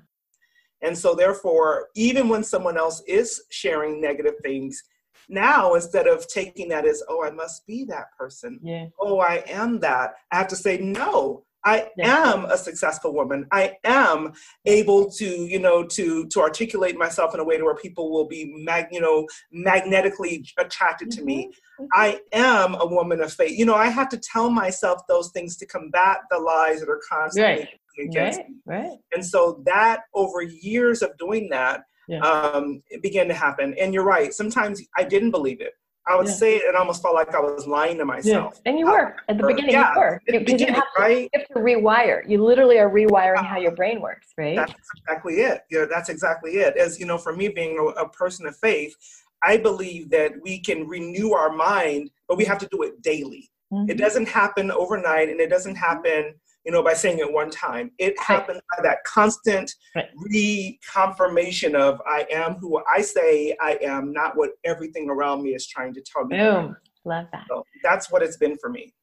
And 0.81 0.97
so, 0.97 1.13
therefore, 1.13 1.89
even 1.95 2.29
when 2.29 2.43
someone 2.43 2.77
else 2.77 3.03
is 3.07 3.43
sharing 3.49 4.01
negative 4.01 4.35
things, 4.41 4.81
now 5.27 5.75
instead 5.75 6.07
of 6.07 6.27
taking 6.27 6.69
that 6.69 6.85
as, 6.87 7.03
oh, 7.07 7.23
I 7.23 7.29
must 7.29 7.65
be 7.67 7.83
that 7.85 8.07
person, 8.17 8.59
yeah 8.63 8.87
oh, 8.99 9.19
I 9.19 9.43
am 9.47 9.79
that, 9.81 10.15
I 10.31 10.37
have 10.37 10.47
to 10.49 10.55
say, 10.55 10.77
no. 10.77 11.45
I 11.69 11.89
am 11.99 12.45
a 12.45 12.57
successful 12.57 13.11
woman. 13.13 13.39
I 13.51 13.63
am 13.83 14.33
able 14.65 15.09
to, 15.19 15.25
you 15.53 15.59
know, 15.59 15.77
to 15.97 16.05
to 16.27 16.37
articulate 16.47 16.97
myself 17.05 17.33
in 17.33 17.39
a 17.39 17.43
way 17.49 17.57
to 17.57 17.63
where 17.67 17.75
people 17.75 18.05
will 18.11 18.27
be, 18.27 18.41
mag, 18.69 18.85
you 18.91 19.01
know, 19.01 19.27
magnetically 19.51 20.45
attracted 20.57 21.09
to 21.11 21.21
me. 21.23 21.37
Mhm. 21.79 21.87
I 21.93 22.19
am 22.33 22.75
a 22.75 22.85
woman 22.85 23.21
of 23.21 23.31
faith. 23.31 23.57
You 23.57 23.65
know, 23.65 23.75
I 23.75 23.89
have 23.99 24.09
to 24.09 24.17
tell 24.17 24.49
myself 24.49 24.97
those 25.07 25.29
things 25.31 25.57
to 25.57 25.65
combat 25.65 26.17
the 26.31 26.39
lies 26.39 26.79
that 26.81 26.89
are 26.89 27.01
constantly 27.07 27.67
Right. 27.97 28.07
against 28.09 28.39
right 28.39 28.49
me. 28.49 28.55
right 28.65 28.97
And 29.13 29.25
so 29.25 29.61
that 29.65 29.97
over 30.13 30.41
years 30.41 31.01
of 31.01 31.11
doing 31.17 31.49
that, 31.49 31.83
Yeah. 32.07 32.21
um, 32.21 32.81
it 32.89 33.01
began 33.01 33.27
to 33.27 33.33
happen. 33.45 33.75
And 33.79 33.93
you're 33.93 34.03
right. 34.17 34.33
Sometimes 34.33 34.81
I 34.97 35.03
didn't 35.03 35.31
believe 35.31 35.61
it. 35.61 35.73
I 36.09 36.15
would 36.15 36.27
Yeah. 36.27 36.33
say 36.33 36.55
it 36.57 36.63
and 36.67 36.75
almost 36.75 37.01
felt 37.03 37.13
like 37.13 37.33
I 37.35 37.39
was 37.39 37.67
lying 37.67 37.97
to 37.99 38.05
myself. 38.05 38.53
yeah 38.55 38.69
and 38.71 38.79
you 38.79 38.85
were 38.87 39.15
at 39.29 39.37
the 39.37 39.45
beginning 39.45 39.71
yeah, 39.71 39.93
you 39.93 39.99
were 39.99 40.21
the 40.25 40.33
You- 40.57 40.73
have 40.73 40.83
to, 40.95 41.01
right? 41.01 41.29
you 41.31 41.39
have 41.39 41.47
to 41.49 41.59
rewire 41.71 42.27
you 42.27 42.43
literally 42.43 42.79
are 42.79 42.89
rewiring 42.89 43.45
how 43.45 43.59
your 43.59 43.71
brain 43.79 44.01
works 44.01 44.27
right 44.37 44.55
That's 44.55 44.73
exactly 44.97 45.35
it. 45.41 45.61
Yeah, 45.69 45.85
that's 45.93 46.09
exactly 46.09 46.51
it. 46.65 46.75
As 46.77 46.99
you 46.99 47.05
know, 47.05 47.17
for 47.19 47.33
me 47.35 47.47
being 47.49 47.77
a, 47.77 47.83
a 48.05 48.09
person 48.09 48.47
of 48.47 48.55
faith, 48.57 48.95
I 49.43 49.57
believe 49.57 50.09
that 50.09 50.31
we 50.41 50.59
can 50.59 50.87
renew 50.87 51.31
our 51.33 51.51
mind, 51.51 52.09
but 52.27 52.37
we 52.37 52.45
have 52.45 52.57
to 52.59 52.67
do 52.71 52.81
it 52.87 53.01
daily. 53.01 53.49
Mhm. 53.71 53.89
It 53.91 53.97
doesn't 53.97 54.27
happen 54.27 54.71
overnight, 54.71 55.29
and 55.29 55.39
it 55.39 55.49
doesn't 55.55 55.75
happen, 55.75 56.33
you 56.65 56.71
know, 56.71 56.83
by 56.83 56.93
saying 56.93 57.19
it 57.19 57.31
one 57.31 57.49
time. 57.49 57.91
It 57.97 58.19
happens 58.19 58.61
by 58.75 58.83
that 58.83 59.03
constant 59.05 59.73
Right. 59.95 60.09
reconfirmation 60.31 61.73
of 61.73 62.01
I 62.05 62.27
am 62.31 62.55
who 62.55 62.81
I 62.85 63.01
say 63.01 63.55
I 63.61 63.79
am, 63.81 64.11
not 64.11 64.35
what 64.35 64.51
everything 64.65 65.09
around 65.09 65.41
me 65.41 65.55
is 65.55 65.65
trying 65.67 65.93
to 65.93 66.01
tell 66.01 66.25
me. 66.25 66.37
boom 66.37 66.75
love 67.05 67.27
that 67.31 67.45
So 67.49 67.65
that's 67.83 68.11
what 68.11 68.21
it's 68.23 68.37
been 68.37 68.57
for 68.57 68.69
me. 68.69 68.93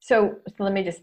So, 0.00 0.36
so 0.48 0.64
let 0.64 0.72
me 0.72 0.82
just 0.82 1.02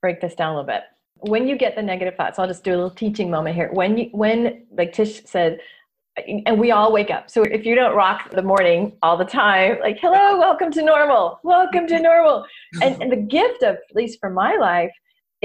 break 0.00 0.20
this 0.20 0.34
down 0.34 0.54
a 0.54 0.56
little 0.56 0.66
bit. 0.66 0.82
When 1.18 1.48
you 1.48 1.56
get 1.56 1.74
the 1.74 1.82
negative 1.82 2.14
thoughts, 2.14 2.38
I'll 2.38 2.46
just 2.46 2.62
do 2.62 2.70
a 2.70 2.76
little 2.76 2.90
teaching 2.90 3.30
moment 3.30 3.56
here. 3.56 3.70
When 3.72 3.96
you, 3.96 4.08
when 4.12 4.66
like 4.70 4.92
Tish 4.92 5.22
said, 5.24 5.58
and 6.46 6.58
we 6.58 6.70
all 6.70 6.92
wake 6.92 7.10
up. 7.10 7.28
So 7.28 7.42
if 7.42 7.66
you 7.66 7.74
don't 7.74 7.94
rock 7.94 8.30
the 8.30 8.42
morning 8.42 8.96
all 9.02 9.18
the 9.18 9.24
time, 9.24 9.78
like 9.80 9.98
hello, 10.00 10.38
welcome 10.38 10.70
to 10.72 10.82
normal, 10.82 11.40
welcome 11.42 11.86
to 11.88 12.00
normal. 12.00 12.46
And, 12.82 13.02
and 13.02 13.12
the 13.12 13.16
gift 13.16 13.62
of, 13.62 13.76
at 13.76 13.94
least 13.94 14.18
for 14.20 14.30
my 14.30 14.56
life, 14.56 14.90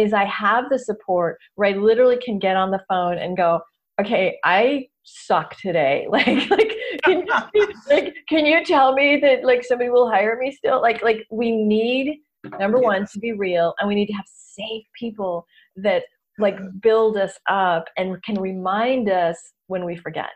is 0.02 0.14
I 0.14 0.26
have 0.26 0.70
the 0.70 0.80
support 0.80 1.38
where 1.56 1.70
I 1.70 1.74
literally 1.78 2.18
can 2.24 2.40
get 2.40 2.56
on 2.56 2.72
the 2.72 2.82
phone 2.90 3.18
and 3.18 3.38
go, 3.38 3.62
okay, 4.00 4.40
I 4.44 4.88
suck 5.04 5.56
today. 5.58 6.08
Like, 6.12 6.50
like, 6.50 6.78
can, 7.04 7.26
like, 7.90 8.16
can 8.28 8.46
you 8.46 8.64
tell 8.66 8.94
me 8.94 9.20
that 9.22 9.44
like 9.44 9.64
somebody 9.64 9.90
will 9.90 10.10
hire 10.10 10.38
me 10.38 10.52
still? 10.52 10.82
Like, 10.82 11.02
like 11.02 11.26
we 11.32 11.52
need 11.52 12.20
number 12.60 12.80
one 12.80 13.08
to 13.14 13.20
be 13.20 13.34
real, 13.34 13.74
and 13.80 13.88
we 13.88 13.96
need 13.96 14.08
to 14.08 14.14
have 14.14 14.26
safe 14.28 14.84
people 15.00 15.46
that 15.78 16.04
like 16.38 16.58
build 16.82 17.18
us 17.18 17.38
up 17.50 17.86
and 17.98 18.22
can 18.24 18.40
remind 18.40 19.10
us 19.10 19.38
when 19.68 19.86
we 19.86 19.96
forget. 19.96 20.30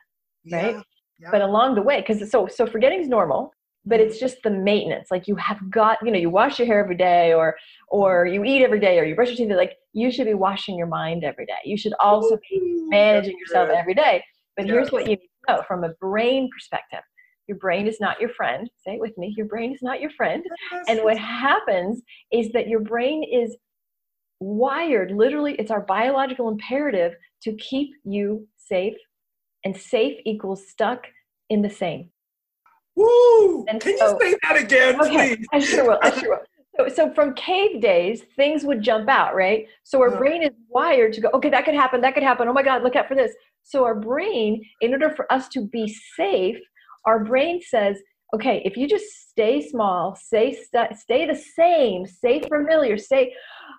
Right? 0.51 0.75
Yeah, 0.75 0.81
yeah. 1.19 1.29
But 1.31 1.41
along 1.41 1.75
the 1.75 1.81
way, 1.81 2.01
because 2.01 2.29
so 2.31 2.47
so 2.47 2.65
forgetting 2.65 3.01
is 3.01 3.07
normal, 3.07 3.51
but 3.85 3.99
it's 3.99 4.19
just 4.19 4.37
the 4.43 4.49
maintenance. 4.49 5.09
Like 5.11 5.27
you 5.27 5.35
have 5.35 5.59
got, 5.69 5.97
you 6.03 6.11
know, 6.11 6.17
you 6.17 6.29
wash 6.29 6.59
your 6.59 6.65
hair 6.67 6.83
every 6.83 6.97
day, 6.97 7.33
or 7.33 7.55
or 7.89 8.25
you 8.25 8.43
eat 8.43 8.63
every 8.63 8.79
day, 8.79 8.99
or 8.99 9.05
you 9.05 9.15
brush 9.15 9.29
your 9.29 9.37
teeth. 9.37 9.55
Like 9.55 9.75
you 9.93 10.11
should 10.11 10.27
be 10.27 10.33
washing 10.33 10.77
your 10.77 10.87
mind 10.87 11.23
every 11.23 11.45
day. 11.45 11.53
You 11.63 11.77
should 11.77 11.93
also 11.99 12.37
be 12.49 12.59
managing 12.89 13.37
yourself 13.39 13.69
every 13.69 13.93
day. 13.93 14.23
But 14.57 14.65
here's 14.65 14.91
what 14.91 15.03
you 15.03 15.09
need 15.09 15.19
to 15.47 15.53
know 15.55 15.63
from 15.67 15.83
a 15.83 15.89
brain 15.99 16.49
perspective. 16.51 17.01
Your 17.47 17.57
brain 17.57 17.87
is 17.87 17.99
not 17.99 18.19
your 18.19 18.29
friend. 18.29 18.67
Say 18.83 18.95
it 18.95 18.99
with 18.99 19.15
me. 19.17 19.33
Your 19.37 19.45
brain 19.45 19.71
is 19.71 19.81
not 19.83 20.01
your 20.01 20.09
friend. 20.11 20.43
And 20.87 21.03
what 21.03 21.17
happens 21.17 22.01
is 22.31 22.51
that 22.53 22.67
your 22.67 22.79
brain 22.79 23.23
is 23.23 23.55
wired, 24.39 25.11
literally, 25.11 25.55
it's 25.55 25.71
our 25.71 25.81
biological 25.81 26.49
imperative 26.49 27.13
to 27.43 27.53
keep 27.55 27.91
you 28.03 28.47
safe. 28.57 28.95
And 29.63 29.75
safe 29.75 30.19
equals 30.25 30.67
stuck 30.67 31.07
in 31.49 31.61
the 31.61 31.69
same. 31.69 32.11
Woo! 32.95 33.65
And 33.67 33.81
Can 33.81 33.97
so- 33.97 34.17
you 34.19 34.31
say 34.31 34.37
that 34.43 34.57
again, 34.61 35.01
Okay, 35.01 35.35
please? 35.35 35.47
I 35.53 35.59
sure 35.59 35.85
will. 35.85 35.99
I 36.01 36.11
sure 36.11 36.29
will. 36.29 36.39
So, 36.77 36.89
so 36.89 37.13
from 37.13 37.33
cave 37.35 37.79
days, 37.79 38.23
things 38.35 38.65
would 38.65 38.81
jump 38.81 39.07
out, 39.07 39.33
right? 39.33 39.65
So 39.85 40.01
our 40.01 40.09
Uh-huh. 40.09 40.17
brain 40.17 40.43
is 40.43 40.51
wired 40.67 41.13
to 41.13 41.21
go, 41.21 41.29
okay, 41.33 41.49
that 41.49 41.63
could 41.63 41.73
happen, 41.73 42.01
that 42.01 42.13
could 42.15 42.21
happen. 42.23 42.49
Oh 42.49 42.53
my 42.53 42.63
God, 42.63 42.83
look 42.83 42.97
out 42.97 43.07
for 43.07 43.15
this. 43.15 43.33
So 43.63 43.85
our 43.85 43.95
brain, 43.95 44.61
in 44.81 44.91
order 44.91 45.09
for 45.09 45.25
us 45.31 45.47
to 45.55 45.61
be 45.61 45.87
safe, 46.17 46.57
our 47.05 47.23
brain 47.23 47.61
says, 47.61 48.01
okay, 48.35 48.61
if 48.65 48.75
you 48.75 48.89
just 48.89 49.05
stay 49.29 49.61
small, 49.61 50.15
stay 50.15 50.51
st- 50.53 50.97
stay 50.97 51.25
the 51.25 51.35
same, 51.61 52.05
stay 52.05 52.41
familiar, 52.41 52.97
stay, 52.97 53.33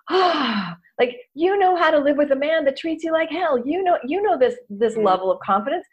ah, 0.09 0.75
like 0.99 1.15
you 1.35 1.55
know 1.59 1.75
how 1.75 1.91
to 1.91 1.99
live 1.99 2.17
with 2.17 2.31
a 2.31 2.35
man 2.35 2.65
that 2.65 2.77
treats 2.77 3.03
you 3.03 3.11
like 3.11 3.29
hell. 3.29 3.59
You 3.63 3.83
know, 3.83 3.99
you 4.05 4.23
know 4.23 4.39
this 4.39 4.55
this 4.71 4.95
Mhm. 4.95 5.03
level 5.05 5.31
of 5.31 5.39
confidence. 5.41 5.85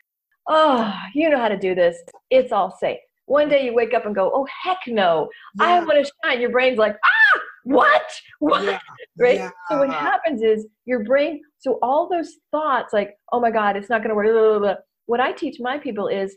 Oh, 0.48 0.90
you 1.14 1.28
know 1.28 1.38
how 1.38 1.48
to 1.48 1.58
do 1.58 1.74
this. 1.74 2.02
It's 2.30 2.50
all 2.50 2.70
safe. 2.70 3.03
One 3.26 3.48
day 3.48 3.64
you 3.64 3.74
wake 3.74 3.94
up 3.94 4.06
and 4.06 4.14
go, 4.14 4.30
oh 4.34 4.46
heck 4.62 4.78
no, 4.86 5.28
I 5.58 5.80
want 5.80 6.04
to 6.04 6.12
shine. 6.24 6.40
Your 6.40 6.50
brain's 6.50 6.78
like, 6.78 6.96
ah, 7.02 7.40
what? 7.64 8.02
What? 8.40 8.64
yeah, 8.64 8.78
Right? 9.18 9.36
yeah. 9.36 9.50
So 9.70 9.78
what 9.78 9.90
happens 9.90 10.42
is 10.42 10.66
your 10.84 11.02
brain, 11.04 11.40
so 11.58 11.78
all 11.82 12.08
those 12.10 12.34
thoughts 12.50 12.92
like, 12.92 13.14
oh 13.32 13.40
my 13.40 13.50
God, 13.50 13.76
it's 13.76 13.88
not 13.88 14.02
going 14.02 14.10
to 14.10 14.14
work. 14.14 14.26
blah, 14.26 14.50
blah, 14.50 14.58
blah. 14.58 14.74
What 15.06 15.20
I 15.20 15.32
teach 15.32 15.56
my 15.60 15.78
people 15.78 16.08
is 16.08 16.36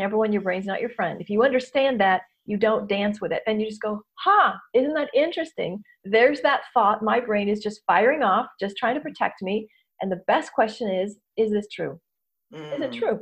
Number 0.00 0.16
one, 0.16 0.32
your 0.32 0.42
brain's 0.42 0.66
not 0.66 0.80
your 0.80 0.90
friend. 0.90 1.20
If 1.20 1.28
you 1.28 1.42
understand 1.42 2.00
that, 2.00 2.22
you 2.46 2.56
don't 2.56 2.88
dance 2.88 3.20
with 3.20 3.32
it. 3.32 3.42
And 3.46 3.60
you 3.60 3.68
just 3.68 3.82
go, 3.82 4.02
huh, 4.14 4.54
isn't 4.74 4.94
that 4.94 5.10
interesting? 5.14 5.82
There's 6.04 6.40
that 6.40 6.62
thought. 6.72 7.02
My 7.02 7.20
brain 7.20 7.48
is 7.48 7.60
just 7.60 7.82
firing 7.86 8.22
off, 8.22 8.46
just 8.58 8.76
trying 8.78 8.94
to 8.94 9.00
protect 9.00 9.42
me. 9.42 9.68
And 10.00 10.10
the 10.10 10.22
best 10.26 10.52
question 10.52 10.88
is, 10.88 11.18
is 11.36 11.52
this 11.52 11.68
true? 11.68 12.00
Mm. 12.54 12.74
Is 12.74 12.80
it 12.80 12.90
mm. 12.92 12.98
true? 12.98 13.20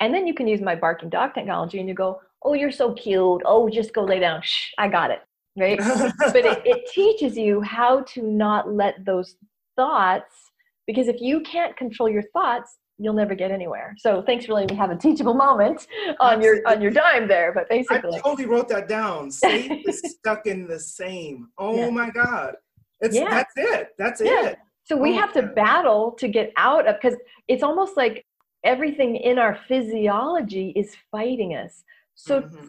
And 0.00 0.14
then 0.14 0.26
you 0.26 0.34
can 0.34 0.48
use 0.48 0.60
my 0.60 0.74
barking 0.74 1.10
dog 1.10 1.34
technology 1.34 1.78
and 1.78 1.88
you 1.88 1.94
go, 1.94 2.20
oh, 2.42 2.54
you're 2.54 2.72
so 2.72 2.92
cute. 2.94 3.42
Oh, 3.44 3.68
just 3.68 3.92
go 3.92 4.02
lay 4.02 4.18
down. 4.18 4.40
Shh, 4.42 4.72
I 4.78 4.88
got 4.88 5.10
it. 5.10 5.20
Right. 5.56 5.78
but 6.18 6.36
it, 6.36 6.62
it 6.64 6.90
teaches 6.92 7.36
you 7.36 7.60
how 7.60 8.02
to 8.02 8.22
not 8.22 8.72
let 8.72 9.04
those 9.04 9.36
thoughts, 9.76 10.50
because 10.86 11.08
if 11.08 11.20
you 11.20 11.40
can't 11.40 11.76
control 11.76 12.08
your 12.08 12.22
thoughts, 12.32 12.78
you'll 12.98 13.14
never 13.14 13.34
get 13.34 13.50
anywhere. 13.50 13.94
So 13.98 14.22
thanks 14.22 14.46
for 14.46 14.54
letting 14.54 14.74
me 14.74 14.78
have 14.78 14.90
a 14.90 14.96
teachable 14.96 15.34
moment 15.34 15.86
on 16.20 16.40
your 16.40 16.60
on 16.66 16.80
your 16.80 16.90
dime 16.90 17.26
there. 17.26 17.52
But 17.52 17.68
basically, 17.68 18.16
I 18.16 18.20
totally 18.20 18.46
wrote 18.46 18.68
that 18.68 18.88
down. 18.88 19.30
Safe 19.30 19.86
is 19.88 20.02
stuck 20.18 20.46
in 20.46 20.68
the 20.68 20.78
same. 20.78 21.48
Oh 21.58 21.76
yeah. 21.76 21.90
my 21.90 22.10
God, 22.10 22.54
it's 23.00 23.16
yeah. 23.16 23.30
that's 23.30 23.54
it. 23.56 23.88
That's 23.98 24.20
yeah. 24.20 24.48
it. 24.48 24.58
So 24.84 24.96
we 24.96 25.12
oh 25.12 25.20
have 25.20 25.32
to 25.34 25.42
battle 25.42 26.12
to 26.18 26.28
get 26.28 26.52
out 26.56 26.86
of 26.86 26.96
because 27.00 27.18
it's 27.48 27.62
almost 27.62 27.96
like 27.96 28.26
everything 28.64 29.16
in 29.16 29.38
our 29.38 29.58
physiology 29.68 30.72
is 30.76 30.96
fighting 31.10 31.54
us. 31.54 31.82
So 32.14 32.42
mm-hmm. 32.42 32.66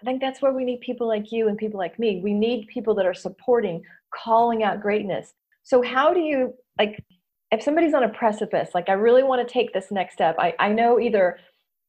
I 0.00 0.04
think 0.04 0.20
that's 0.20 0.40
where 0.40 0.52
we 0.52 0.64
need 0.64 0.80
people 0.80 1.08
like 1.08 1.32
you 1.32 1.48
and 1.48 1.58
people 1.58 1.78
like 1.78 1.98
me. 1.98 2.20
We 2.22 2.32
need 2.32 2.68
people 2.68 2.94
that 2.96 3.06
are 3.06 3.14
supporting, 3.14 3.82
calling 4.14 4.62
out 4.62 4.80
greatness. 4.80 5.34
So 5.64 5.82
how 5.82 6.14
do 6.14 6.20
you 6.20 6.54
like 6.78 7.04
if 7.50 7.62
somebody's 7.62 7.94
on 7.94 8.04
a 8.04 8.08
precipice, 8.08 8.70
like 8.74 8.88
I 8.88 8.92
really 8.92 9.22
want 9.22 9.46
to 9.46 9.52
take 9.52 9.72
this 9.72 9.90
next 9.90 10.14
step, 10.14 10.36
I, 10.38 10.54
I 10.58 10.68
know 10.70 11.00
either 11.00 11.38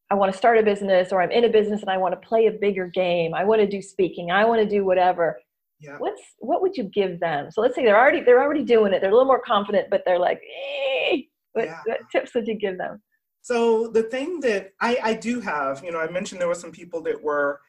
I 0.10 0.16
want 0.16 0.32
to 0.32 0.38
start 0.38 0.58
a 0.58 0.64
business 0.64 1.12
or 1.12 1.22
I'm 1.22 1.32
in 1.32 1.44
a 1.44 1.50
business 1.50 1.82
and 1.82 1.90
I 1.90 1.98
want 1.98 2.20
to 2.20 2.28
play 2.28 2.48
a 2.48 2.52
bigger 2.52 2.88
game. 2.88 3.34
I 3.34 3.44
want 3.44 3.62
to 3.62 3.68
do 3.68 3.82
speaking. 3.82 4.32
I 4.32 4.46
want 4.46 4.62
to 4.62 4.68
do 4.68 4.86
whatever. 4.86 5.40
Yeah. 5.80 5.98
What's 5.98 6.22
what 6.40 6.62
would 6.62 6.76
you 6.76 6.84
give 6.86 7.20
them? 7.20 7.52
So 7.52 7.62
let's 7.62 7.76
say 7.76 7.84
they're 7.84 8.00
already 8.00 8.22
they're 8.22 8.42
already 8.42 8.64
doing 8.64 8.94
it. 8.94 9.02
They're 9.02 9.12
a 9.12 9.14
little 9.14 9.26
more 9.26 9.42
confident, 9.42 9.90
but 9.90 10.04
they're 10.06 10.20
like, 10.20 10.42
eh. 11.12 11.22
what, 11.54 11.66
yeah. 11.66 11.80
what 11.86 12.00
tips 12.12 12.34
would 12.34 12.48
you 12.48 12.56
give 12.56 12.78
them? 12.78 13.02
So 13.42 13.88
the 13.88 14.04
thing 14.04 14.40
that 14.42 14.72
I, 14.82 14.98
I 15.02 15.14
do 15.14 15.40
have, 15.40 15.84
you 15.84 15.92
know, 15.92 16.00
I 16.00 16.10
mentioned 16.10 16.40
there 16.40 16.48
were 16.48 16.56
some 16.56 16.72
people 16.72 17.02
that 17.04 17.22
were 17.22 17.62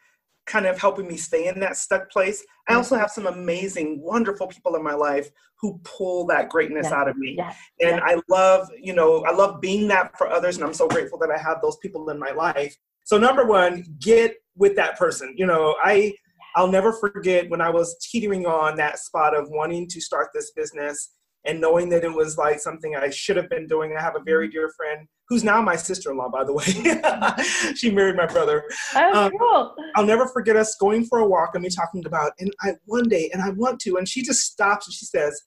kind 0.46 0.66
of 0.66 0.78
helping 0.78 1.06
me 1.06 1.16
stay 1.16 1.46
in 1.46 1.60
that 1.60 1.76
stuck 1.76 2.10
place. 2.10 2.44
I 2.68 2.74
also 2.74 2.96
have 2.96 3.10
some 3.10 3.26
amazing, 3.26 4.00
wonderful 4.02 4.48
people 4.48 4.74
in 4.76 4.82
my 4.82 4.94
life 4.94 5.30
who 5.60 5.78
pull 5.84 6.26
that 6.26 6.48
greatness 6.48 6.84
yes. 6.84 6.92
out 6.92 7.08
of 7.08 7.16
me. 7.16 7.34
Yes. 7.36 7.56
And 7.80 7.96
yes. 7.96 8.02
I 8.04 8.20
love, 8.28 8.68
you 8.80 8.92
know, 8.92 9.24
I 9.24 9.32
love 9.32 9.60
being 9.60 9.86
that 9.88 10.16
for 10.18 10.28
others. 10.28 10.56
And 10.56 10.64
I'm 10.64 10.74
so 10.74 10.88
grateful 10.88 11.18
that 11.18 11.30
I 11.30 11.38
have 11.38 11.60
those 11.62 11.76
people 11.76 12.08
in 12.10 12.18
my 12.18 12.30
life. 12.30 12.76
So 13.04 13.18
number 13.18 13.46
one, 13.46 13.84
get 14.00 14.36
with 14.56 14.76
that 14.76 14.98
person. 14.98 15.34
You 15.36 15.46
know, 15.46 15.76
I 15.82 16.14
I'll 16.56 16.70
never 16.70 16.92
forget 16.92 17.48
when 17.48 17.60
I 17.60 17.70
was 17.70 17.96
teetering 17.98 18.44
on 18.46 18.76
that 18.76 18.98
spot 18.98 19.36
of 19.36 19.50
wanting 19.50 19.86
to 19.88 20.00
start 20.00 20.30
this 20.34 20.50
business 20.50 21.10
and 21.44 21.60
knowing 21.60 21.88
that 21.88 22.04
it 22.04 22.12
was 22.12 22.36
like 22.36 22.60
something 22.60 22.94
I 22.94 23.10
should 23.10 23.36
have 23.36 23.48
been 23.48 23.66
doing. 23.66 23.94
I 23.96 24.02
have 24.02 24.16
a 24.16 24.22
very 24.22 24.48
dear 24.48 24.70
friend 24.76 25.06
who's 25.28 25.44
now 25.44 25.62
my 25.62 25.76
sister-in-law, 25.76 26.28
by 26.28 26.44
the 26.44 26.52
way. 26.52 26.64
she 27.76 27.90
married 27.90 28.16
my 28.16 28.26
brother. 28.26 28.64
Oh, 28.94 29.24
um, 29.26 29.32
cool. 29.38 29.74
I'll 29.94 30.04
never 30.04 30.26
forget 30.26 30.56
us 30.56 30.74
going 30.76 31.06
for 31.06 31.20
a 31.20 31.26
walk 31.26 31.50
and 31.54 31.62
me 31.62 31.70
talking 31.70 32.04
about, 32.04 32.32
and 32.40 32.52
I 32.60 32.72
one 32.84 33.08
day, 33.08 33.30
and 33.32 33.42
I 33.42 33.50
want 33.50 33.80
to, 33.80 33.96
and 33.96 34.08
she 34.08 34.22
just 34.22 34.40
stops 34.40 34.86
and 34.86 34.94
she 34.94 35.06
says, 35.06 35.42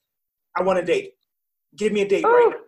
"I 0.56 0.62
want 0.62 0.78
a 0.78 0.82
date. 0.82 1.12
Give 1.76 1.92
me 1.92 2.02
a 2.02 2.08
date 2.08 2.24
Ooh. 2.24 2.28
right 2.28 2.50
now." 2.50 2.60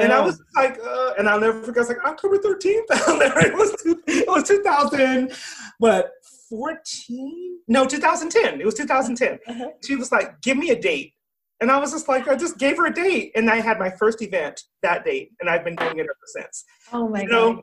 And 0.00 0.12
I 0.12 0.20
was 0.20 0.40
like, 0.54 0.78
uh, 0.78 1.14
and 1.18 1.28
I'll 1.28 1.40
never 1.40 1.60
forget. 1.60 1.78
I 1.78 1.80
was 1.80 1.88
like 1.88 2.04
October 2.04 2.38
thirteenth. 2.38 2.86
it 2.90 3.54
was 3.54 3.74
it 4.06 4.28
was 4.28 4.44
two 4.44 4.62
thousand, 4.62 5.32
what 5.78 6.12
fourteen? 6.48 7.58
No, 7.66 7.84
two 7.84 7.98
thousand 7.98 8.30
ten. 8.30 8.60
It 8.60 8.64
was 8.64 8.74
two 8.74 8.86
thousand 8.86 9.16
ten. 9.16 9.38
Uh-huh. 9.48 9.70
She 9.84 9.96
was 9.96 10.12
like, 10.12 10.40
"Give 10.42 10.56
me 10.56 10.70
a 10.70 10.80
date." 10.80 11.14
And 11.60 11.70
I 11.70 11.78
was 11.78 11.90
just 11.90 12.08
like, 12.08 12.28
I 12.28 12.36
just 12.36 12.58
gave 12.58 12.76
her 12.76 12.86
a 12.86 12.94
date. 12.94 13.32
And 13.34 13.50
I 13.50 13.56
had 13.56 13.78
my 13.78 13.90
first 13.90 14.22
event 14.22 14.62
that 14.82 15.04
date. 15.04 15.32
And 15.40 15.50
I've 15.50 15.64
been 15.64 15.74
doing 15.76 15.98
it 15.98 16.02
ever 16.02 16.16
since. 16.26 16.64
Oh 16.92 17.08
my 17.08 17.22
you 17.22 17.28
know? 17.28 17.54
God. 17.54 17.62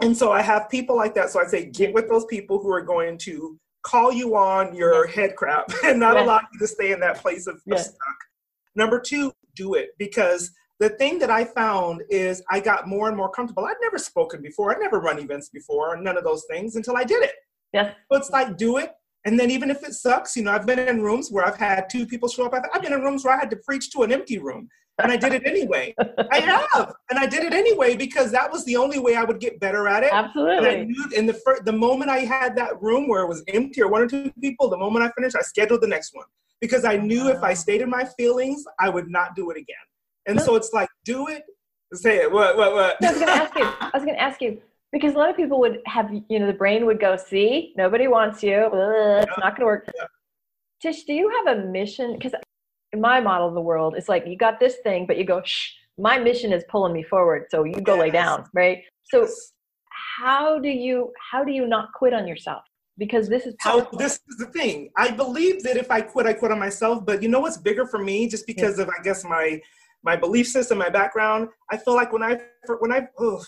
And 0.00 0.16
so 0.16 0.32
I 0.32 0.42
have 0.42 0.68
people 0.70 0.96
like 0.96 1.14
that. 1.14 1.30
So 1.30 1.40
I 1.40 1.46
say, 1.46 1.66
get 1.66 1.92
with 1.92 2.08
those 2.08 2.24
people 2.26 2.60
who 2.60 2.70
are 2.72 2.82
going 2.82 3.18
to 3.18 3.58
call 3.82 4.12
you 4.12 4.36
on 4.36 4.74
your 4.74 5.06
yes. 5.06 5.14
head 5.14 5.36
crap 5.36 5.70
and 5.84 5.98
not 5.98 6.14
yes. 6.14 6.24
allow 6.24 6.40
you 6.52 6.58
to 6.58 6.66
stay 6.66 6.92
in 6.92 7.00
that 7.00 7.20
place 7.20 7.46
of, 7.46 7.60
yes. 7.66 7.80
of 7.80 7.84
stuck. 7.86 8.16
Number 8.74 9.00
two, 9.00 9.32
do 9.56 9.74
it 9.74 9.90
because 9.98 10.52
the 10.78 10.90
thing 10.90 11.18
that 11.18 11.30
I 11.30 11.44
found 11.44 12.02
is 12.08 12.42
I 12.50 12.60
got 12.60 12.86
more 12.86 13.08
and 13.08 13.16
more 13.16 13.30
comfortable. 13.30 13.64
I'd 13.64 13.74
never 13.82 13.98
spoken 13.98 14.40
before. 14.40 14.70
I'd 14.70 14.80
never 14.80 15.00
run 15.00 15.18
events 15.18 15.48
before, 15.48 15.96
none 15.96 16.16
of 16.16 16.24
those 16.24 16.44
things 16.48 16.76
until 16.76 16.96
I 16.96 17.04
did 17.04 17.24
it. 17.24 17.34
Yeah. 17.72 17.92
So 18.10 18.18
it's 18.18 18.30
like 18.30 18.56
do 18.56 18.76
it, 18.76 18.92
and 19.24 19.38
then 19.38 19.50
even 19.50 19.70
if 19.70 19.82
it 19.82 19.94
sucks, 19.94 20.36
you 20.36 20.42
know, 20.42 20.52
I've 20.52 20.66
been 20.66 20.78
in 20.78 21.02
rooms 21.02 21.30
where 21.30 21.44
I've 21.44 21.56
had 21.56 21.90
two 21.90 22.06
people 22.06 22.28
show 22.28 22.46
up. 22.46 22.54
I've 22.72 22.82
been 22.82 22.92
in 22.92 23.02
rooms 23.02 23.24
where 23.24 23.34
I 23.34 23.38
had 23.38 23.50
to 23.50 23.56
preach 23.56 23.90
to 23.90 24.02
an 24.02 24.12
empty 24.12 24.38
room. 24.38 24.68
And 25.00 25.12
I 25.12 25.16
did 25.16 25.32
it 25.32 25.42
anyway. 25.46 25.94
I 26.32 26.40
have, 26.40 26.92
and 27.10 27.18
I 27.18 27.26
did 27.26 27.44
it 27.44 27.52
anyway 27.52 27.94
because 27.94 28.32
that 28.32 28.50
was 28.50 28.64
the 28.64 28.76
only 28.76 28.98
way 28.98 29.14
I 29.14 29.22
would 29.22 29.38
get 29.38 29.60
better 29.60 29.86
at 29.86 30.02
it. 30.02 30.12
Absolutely. 30.12 30.56
And 30.56 30.66
I 30.66 30.84
knew 30.84 31.04
in 31.16 31.26
the 31.26 31.34
first, 31.34 31.64
the 31.64 31.72
moment 31.72 32.10
I 32.10 32.18
had 32.20 32.56
that 32.56 32.80
room 32.82 33.08
where 33.08 33.22
it 33.22 33.28
was 33.28 33.44
empty 33.48 33.80
or 33.80 33.88
one 33.88 34.02
or 34.02 34.08
two 34.08 34.32
people, 34.40 34.68
the 34.68 34.76
moment 34.76 35.04
I 35.04 35.10
finished, 35.10 35.36
I 35.36 35.42
scheduled 35.42 35.82
the 35.82 35.86
next 35.88 36.14
one 36.14 36.26
because 36.60 36.84
I 36.84 36.96
knew 36.96 37.28
if 37.28 37.42
I 37.44 37.54
stayed 37.54 37.80
in 37.80 37.90
my 37.90 38.04
feelings, 38.04 38.64
I 38.80 38.88
would 38.88 39.08
not 39.08 39.36
do 39.36 39.50
it 39.50 39.56
again. 39.56 39.76
And 40.26 40.40
so 40.40 40.56
it's 40.56 40.72
like, 40.72 40.88
do 41.04 41.28
it, 41.28 41.44
say 41.94 42.16
it. 42.16 42.30
What? 42.30 42.56
What? 42.56 42.72
What? 42.72 42.96
I 43.02 43.10
was 43.12 43.20
going 43.20 43.26
to 43.28 43.42
ask 43.42 43.54
you. 43.56 43.64
I 43.80 43.90
was 43.94 44.04
going 44.04 44.16
to 44.16 44.20
ask 44.20 44.40
you 44.40 44.60
because 44.92 45.14
a 45.14 45.18
lot 45.18 45.30
of 45.30 45.36
people 45.36 45.60
would 45.60 45.80
have 45.86 46.10
you 46.28 46.38
know 46.38 46.46
the 46.46 46.52
brain 46.52 46.86
would 46.86 47.00
go 47.00 47.16
see 47.16 47.72
nobody 47.76 48.08
wants 48.08 48.42
you 48.42 48.56
Ugh, 48.56 49.24
it's 49.26 49.38
not 49.38 49.56
going 49.56 49.60
to 49.60 49.64
work 49.66 49.88
yeah. 49.96 50.04
tish 50.80 51.04
do 51.04 51.12
you 51.12 51.30
have 51.30 51.58
a 51.58 51.66
mission 51.66 52.14
because 52.14 52.32
in 52.92 53.00
my 53.00 53.20
model 53.20 53.48
of 53.48 53.54
the 53.54 53.60
world 53.60 53.94
it's 53.96 54.08
like 54.08 54.26
you 54.26 54.36
got 54.36 54.60
this 54.60 54.76
thing 54.82 55.06
but 55.06 55.18
you 55.18 55.24
go 55.24 55.42
shh 55.44 55.72
my 55.98 56.18
mission 56.18 56.52
is 56.52 56.64
pulling 56.68 56.92
me 56.92 57.02
forward 57.02 57.46
so 57.50 57.64
you 57.64 57.80
go 57.80 57.94
yes. 57.94 58.00
lay 58.00 58.10
down 58.10 58.44
right 58.54 58.82
so 59.04 59.22
yes. 59.22 59.52
how 60.18 60.58
do 60.58 60.68
you 60.68 61.12
how 61.30 61.44
do 61.44 61.52
you 61.52 61.66
not 61.66 61.92
quit 61.92 62.14
on 62.14 62.26
yourself 62.26 62.62
because 62.96 63.28
this 63.28 63.46
is 63.46 63.54
powerful. 63.60 63.98
so 63.98 64.04
this 64.04 64.20
is 64.28 64.36
the 64.38 64.46
thing 64.46 64.90
i 64.96 65.10
believe 65.10 65.62
that 65.62 65.76
if 65.76 65.90
i 65.90 66.00
quit 66.00 66.26
i 66.26 66.32
quit 66.32 66.52
on 66.52 66.58
myself 66.58 67.04
but 67.04 67.22
you 67.22 67.28
know 67.28 67.40
what's 67.40 67.56
bigger 67.56 67.86
for 67.86 67.98
me 67.98 68.28
just 68.28 68.46
because 68.46 68.78
yeah. 68.78 68.84
of 68.84 68.90
i 68.90 69.02
guess 69.02 69.24
my 69.24 69.60
my 70.02 70.14
belief 70.14 70.46
system 70.46 70.78
my 70.78 70.88
background 70.88 71.48
i 71.70 71.76
feel 71.76 71.94
like 71.94 72.12
when 72.12 72.22
i 72.22 72.38
when 72.78 72.92
i 72.92 73.06
oh, 73.18 73.42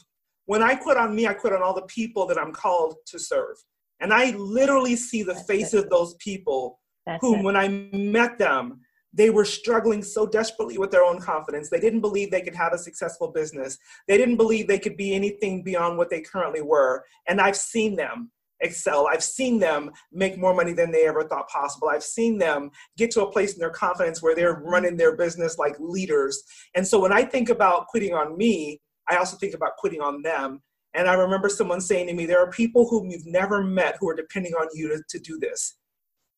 when 0.51 0.65
I 0.65 0.75
quit 0.75 0.97
on 0.97 1.15
me, 1.15 1.29
I 1.29 1.35
quit 1.35 1.53
on 1.53 1.63
all 1.63 1.75
the 1.75 1.83
people 1.83 2.27
that 2.27 2.37
I'm 2.37 2.51
called 2.51 2.97
to 3.07 3.21
serve. 3.21 3.55
And 4.01 4.13
I 4.13 4.33
literally 4.33 4.97
see 4.97 5.23
the 5.23 5.37
face 5.37 5.75
of 5.75 5.89
those 5.91 6.15
people 6.15 6.81
That's 7.07 7.21
whom, 7.21 7.39
it. 7.39 7.43
when 7.45 7.55
I 7.55 7.69
met 7.69 8.37
them, 8.37 8.81
they 9.13 9.31
were 9.31 9.45
struggling 9.45 10.03
so 10.03 10.27
desperately 10.27 10.77
with 10.77 10.91
their 10.91 11.05
own 11.05 11.21
confidence. 11.21 11.71
They 11.71 11.79
didn't 11.79 12.01
believe 12.01 12.33
they 12.33 12.41
could 12.43 12.57
have 12.57 12.73
a 12.73 12.79
successful 12.79 13.29
business. 13.29 13.79
They 14.09 14.19
didn't 14.19 14.39
believe 14.39 14.67
they 14.67 14.81
could 14.81 14.97
be 14.97 15.15
anything 15.15 15.63
beyond 15.63 15.99
what 15.99 16.11
they 16.11 16.21
currently 16.21 16.63
were. 16.63 17.05
And 17.29 17.41
I've 17.41 17.57
seen 17.57 17.95
them 17.95 18.33
excel. 18.61 19.07
I've 19.07 19.23
seen 19.23 19.61
them 19.61 19.93
make 20.11 20.37
more 20.37 20.53
money 20.53 20.73
than 20.73 20.91
they 20.91 21.07
ever 21.07 21.23
thought 21.23 21.49
possible. 21.49 21.89
I've 21.89 22.03
seen 22.03 22.39
them 22.39 22.73
get 22.97 23.13
to 23.13 23.23
a 23.23 23.31
place 23.31 23.55
in 23.55 23.61
their 23.61 23.71
confidence 23.71 24.21
where 24.21 24.35
they're 24.35 24.61
running 24.65 24.97
their 24.97 25.17
business 25.17 25.59
like 25.59 25.77
leaders. 25.79 26.43
And 26.75 26.85
so 26.85 26.99
when 26.99 27.13
I 27.13 27.23
think 27.23 27.51
about 27.51 27.87
quitting 27.87 28.15
on 28.15 28.37
me, 28.37 28.81
I 29.11 29.17
also 29.17 29.37
think 29.37 29.55
about 29.55 29.77
quitting 29.77 30.01
on 30.01 30.23
them. 30.23 30.63
And 30.95 31.09
I 31.09 31.15
remember 31.15 31.49
someone 31.49 31.81
saying 31.81 32.07
to 32.07 32.15
me, 32.15 32.27
There 32.27 32.41
are 32.41 32.51
people 32.51 32.89
whom 32.89 33.11
you've 33.11 33.27
never 33.27 33.63
met 33.63 33.97
who 34.01 34.09
are 34.09 34.15
depending 34.15 34.55
on 34.55 34.69
you 34.73 34.89
to, 34.89 35.03
to 35.09 35.19
do 35.19 35.39
this. 35.39 35.77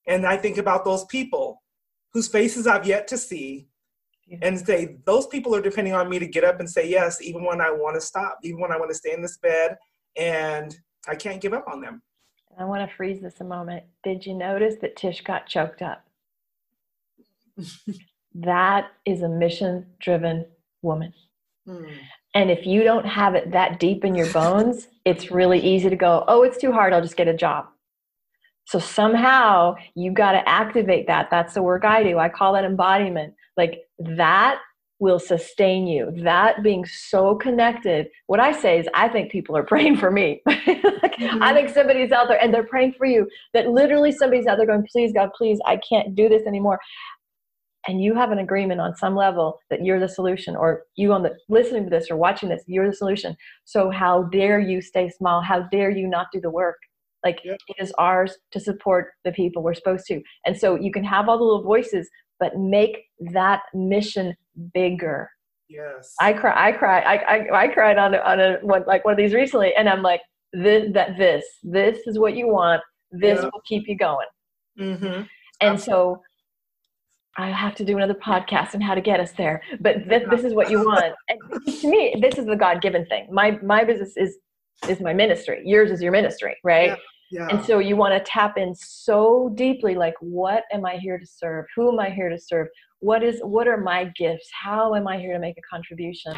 And 0.07 0.27
I 0.27 0.37
think 0.37 0.59
about 0.59 0.85
those 0.85 1.05
people 1.07 1.63
whose 2.13 2.29
faces 2.29 2.67
I've 2.67 2.87
yet 2.87 3.07
to 3.09 3.19
see 3.19 3.69
and 4.41 4.59
say, 4.59 4.97
Those 5.05 5.27
people 5.27 5.55
are 5.55 5.63
depending 5.63 5.95
on 5.95 6.09
me 6.09 6.19
to 6.19 6.27
get 6.27 6.45
up 6.45 6.61
and 6.61 6.69
say 6.69 6.89
yes, 6.89 7.21
even 7.23 7.45
when 7.45 7.61
I 7.61 7.71
want 7.71 7.95
to 7.97 8.01
stop, 8.01 8.39
even 8.43 8.61
when 8.61 8.73
I 8.73 8.79
want 8.79 8.91
to 8.91 8.97
stay 8.97 9.13
in 9.13 9.23
this 9.23 9.39
bed. 9.39 9.77
And 10.17 10.77
I 11.09 11.15
can't 11.15 11.41
give 11.41 11.53
up 11.53 11.65
on 11.69 11.81
them. 11.81 12.03
I 12.59 12.65
want 12.65 12.89
to 12.89 12.97
freeze 12.97 13.23
this 13.23 13.41
a 13.41 13.45
moment. 13.45 13.85
Did 14.05 14.27
you 14.27 14.35
notice 14.35 14.75
that 14.83 14.97
Tish 14.97 15.23
got 15.23 15.47
choked 15.47 15.81
up? 15.81 16.05
that 18.35 18.91
is 19.07 19.23
a 19.23 19.29
mission 19.29 19.87
driven 20.01 20.47
woman. 20.83 21.15
Hmm. 21.67 21.85
And 22.35 22.51
if 22.51 22.67
you 22.67 22.83
don't 22.83 23.07
have 23.07 23.35
it 23.35 23.53
that 23.53 23.79
deep 23.79 24.05
in 24.05 24.15
your 24.15 24.31
bones, 24.33 24.89
it's 25.05 25.31
really 25.31 25.61
easy 25.61 25.91
to 25.91 25.97
go, 25.97 26.25
oh, 26.29 26.43
it's 26.43 26.59
too 26.59 26.73
hard, 26.73 26.93
I'll 26.93 27.03
just 27.03 27.17
get 27.17 27.29
a 27.29 27.35
job. 27.35 27.67
So 28.65 28.79
somehow 28.79 29.75
you 29.95 30.13
got 30.13 30.33
to 30.33 30.49
activate 30.49 31.07
that. 31.09 31.29
That's 31.31 31.55
the 31.55 31.63
work 31.63 31.85
I 31.85 32.03
do. 32.03 32.19
I 32.19 32.29
call 32.29 32.55
that 32.55 32.65
embodiment. 32.65 33.35
Like 33.57 33.83
that 33.99 34.61
will 35.03 35.19
sustain 35.19 35.89
you. 35.89 36.13
That 36.23 36.63
being 36.63 36.87
so 36.87 37.35
connected. 37.35 38.07
What 38.29 38.39
I 38.39 38.53
say 38.53 38.79
is, 38.79 38.87
I 38.95 39.09
think 39.09 39.33
people 39.33 39.57
are 39.57 39.65
praying 39.73 39.97
for 39.97 40.13
me. 40.13 40.41
like, 40.47 40.61
mm-hmm. 41.17 41.43
I 41.43 41.53
think 41.53 41.71
somebody's 41.71 42.13
out 42.13 42.29
there 42.29 42.41
and 42.41 42.55
they're 42.55 42.63
praying 42.63 42.95
for 42.97 43.05
you. 43.05 43.29
That 43.53 43.69
literally 43.69 44.13
somebody's 44.13 44.47
out 44.47 44.59
there 44.59 44.67
going, 44.67 44.87
please, 44.91 45.13
God, 45.13 45.31
please, 45.37 45.59
I 45.67 45.79
can't 45.87 46.15
do 46.15 46.29
this 46.29 46.45
anymore. 46.47 46.79
And 47.87 48.03
you 48.03 48.15
have 48.15 48.31
an 48.31 48.39
agreement 48.39 48.81
on 48.81 48.95
some 48.97 49.17
level 49.17 49.59
that 49.71 49.85
you're 49.85 50.01
the 50.01 50.09
solution 50.09 50.55
or 50.57 50.85
you 50.97 51.13
on 51.13 51.23
the 51.23 51.37
listening 51.49 51.85
to 51.85 51.91
this 51.91 52.11
or 52.11 52.17
watching 52.17 52.49
this 52.49 52.63
you're 52.67 52.89
the 52.89 52.97
solution. 52.97 53.37
So 53.65 53.91
how 53.91 54.25
dare 54.25 54.61
you 54.61 54.81
stay 54.81 55.09
small? 55.11 55.41
How 55.41 55.63
dare 55.73 55.91
you 55.91 56.09
not 56.09 56.29
do 56.33 56.41
the 56.41 56.51
work? 56.51 56.77
Like 57.25 57.41
it 57.45 57.61
is 57.79 57.93
ours 57.99 58.37
to 58.51 58.61
support 58.61 59.11
the 59.25 59.33
people 59.33 59.63
we're 59.63 59.75
supposed 59.75 60.07
to. 60.07 60.21
And 60.45 60.59
so 60.59 60.77
you 60.77 60.91
can 60.91 61.05
have 61.05 61.29
all 61.29 61.39
the 61.39 61.45
little 61.45 61.63
voices 61.63 62.09
but 62.41 62.59
make 62.59 63.05
that 63.33 63.63
mission 63.73 64.35
bigger. 64.75 65.31
Yes. 65.69 66.15
I 66.21 66.33
cry 66.33 66.69
i 66.69 66.73
cry 66.73 67.01
i 67.01 67.17
i, 67.37 67.63
I 67.63 67.69
cried 67.69 67.97
on 67.97 68.15
a, 68.15 68.19
on 68.19 68.41
a 68.41 68.59
one 68.63 68.85
like 68.87 69.05
one 69.05 69.13
of 69.13 69.19
these 69.19 69.33
recently 69.33 69.73
and 69.75 69.89
i'm 69.89 70.03
like 70.03 70.21
this 70.53 70.91
that 70.93 71.17
this 71.17 71.45
this 71.63 72.07
is 72.07 72.19
what 72.19 72.37
you 72.37 72.49
want. 72.49 72.83
This 73.11 73.43
will 73.43 73.63
keep 73.67 73.89
you 73.89 73.97
going. 73.97 74.27
Mm-hmm. 74.79 75.23
and 75.61 75.79
so 75.79 76.23
I 77.39 77.51
have 77.51 77.75
to 77.77 77.85
do 77.85 77.97
another 77.97 78.15
podcast 78.15 78.75
on 78.75 78.81
how 78.81 78.95
to 78.95 79.01
get 79.01 79.19
us 79.19 79.33
there. 79.33 79.63
But 79.81 80.09
this, 80.09 80.23
this 80.31 80.45
is 80.45 80.55
what 80.55 80.71
you 80.71 80.81
want. 80.85 81.15
And 81.29 81.41
to 81.81 81.91
me, 81.91 82.17
this 82.21 82.39
is 82.39 82.47
the 82.47 82.57
God 82.57 82.83
given 82.83 83.07
thing. 83.07 83.29
My 83.31 83.59
my 83.63 83.85
business 83.85 84.17
is 84.17 84.39
is 84.89 85.01
my 85.01 85.15
ministry. 85.15 85.63
Yours 85.65 85.91
is 85.91 86.03
your 86.03 86.13
ministry, 86.13 86.57
right? 86.63 86.91
Yeah, 86.91 86.97
yeah. 87.49 87.49
And 87.51 87.65
so 87.65 87.79
you 87.79 87.97
want 87.97 88.13
to 88.13 88.31
tap 88.31 88.59
in 88.59 88.75
so 88.75 89.51
deeply, 89.55 89.95
like, 89.95 90.15
what 90.21 90.65
am 90.73 90.85
I 90.85 90.97
here 90.97 91.19
to 91.19 91.27
serve? 91.27 91.67
Who 91.75 91.93
am 91.93 91.99
I 91.99 92.11
here 92.11 92.29
to 92.29 92.39
serve? 92.39 92.69
What 93.01 93.23
is 93.23 93.41
what 93.43 93.67
are 93.67 93.79
my 93.79 94.13
gifts? 94.17 94.49
How 94.53 94.95
am 94.95 95.09
I 95.09 95.19
here 95.19 95.33
to 95.33 95.39
make 95.39 95.57
a 95.57 95.63
contribution? 95.63 96.35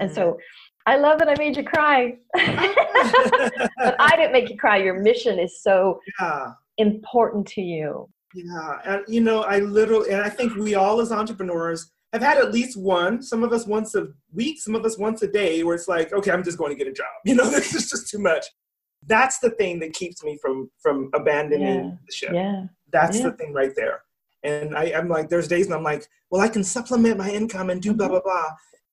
And 0.00 0.10
mm-hmm. 0.10 0.16
so 0.16 0.38
I 0.86 0.96
love 0.96 1.18
that 1.20 1.28
I 1.28 1.34
made 1.38 1.56
you 1.56 1.64
cry. 1.64 2.16
but 2.34 3.96
I 4.00 4.16
didn't 4.16 4.32
make 4.32 4.50
you 4.50 4.56
cry. 4.56 4.78
Your 4.78 5.00
mission 5.00 5.38
is 5.38 5.62
so 5.62 6.00
yeah. 6.20 6.52
important 6.78 7.46
to 7.48 7.62
you. 7.62 8.08
Yeah, 8.34 8.78
and 8.84 9.04
you 9.08 9.20
know, 9.20 9.42
I 9.42 9.58
literally, 9.58 10.10
and 10.10 10.22
I 10.22 10.28
think 10.28 10.54
we 10.54 10.74
all 10.74 11.00
as 11.00 11.12
entrepreneurs 11.12 11.90
have 12.12 12.22
had 12.22 12.38
at 12.38 12.52
least 12.52 12.76
one. 12.76 13.22
Some 13.22 13.42
of 13.42 13.52
us 13.52 13.66
once 13.66 13.94
a 13.94 14.08
week, 14.32 14.60
some 14.60 14.74
of 14.74 14.84
us 14.84 14.98
once 14.98 15.22
a 15.22 15.28
day, 15.28 15.62
where 15.62 15.74
it's 15.74 15.88
like, 15.88 16.12
okay, 16.12 16.30
I'm 16.30 16.44
just 16.44 16.58
going 16.58 16.70
to 16.70 16.76
get 16.76 16.90
a 16.90 16.92
job. 16.92 17.06
You 17.24 17.34
know, 17.34 17.48
this 17.48 17.74
is 17.74 17.90
just 17.90 18.08
too 18.08 18.18
much. 18.18 18.46
That's 19.06 19.38
the 19.38 19.50
thing 19.50 19.80
that 19.80 19.92
keeps 19.94 20.22
me 20.22 20.38
from 20.40 20.70
from 20.80 21.10
abandoning 21.14 21.84
yeah. 21.84 21.90
the 22.06 22.12
ship. 22.12 22.30
Yeah, 22.32 22.64
that's 22.90 23.18
yeah. 23.18 23.30
the 23.30 23.32
thing 23.32 23.52
right 23.52 23.72
there. 23.76 24.02
And 24.44 24.76
I, 24.76 24.92
I'm 24.96 25.08
like, 25.08 25.28
there's 25.28 25.46
days 25.46 25.66
and 25.66 25.74
I'm 25.74 25.84
like, 25.84 26.06
well, 26.30 26.40
I 26.40 26.48
can 26.48 26.64
supplement 26.64 27.16
my 27.16 27.30
income 27.30 27.70
and 27.70 27.80
do 27.80 27.94
blah 27.94 28.06
mm-hmm. 28.06 28.14
blah 28.14 28.22
blah, 28.22 28.50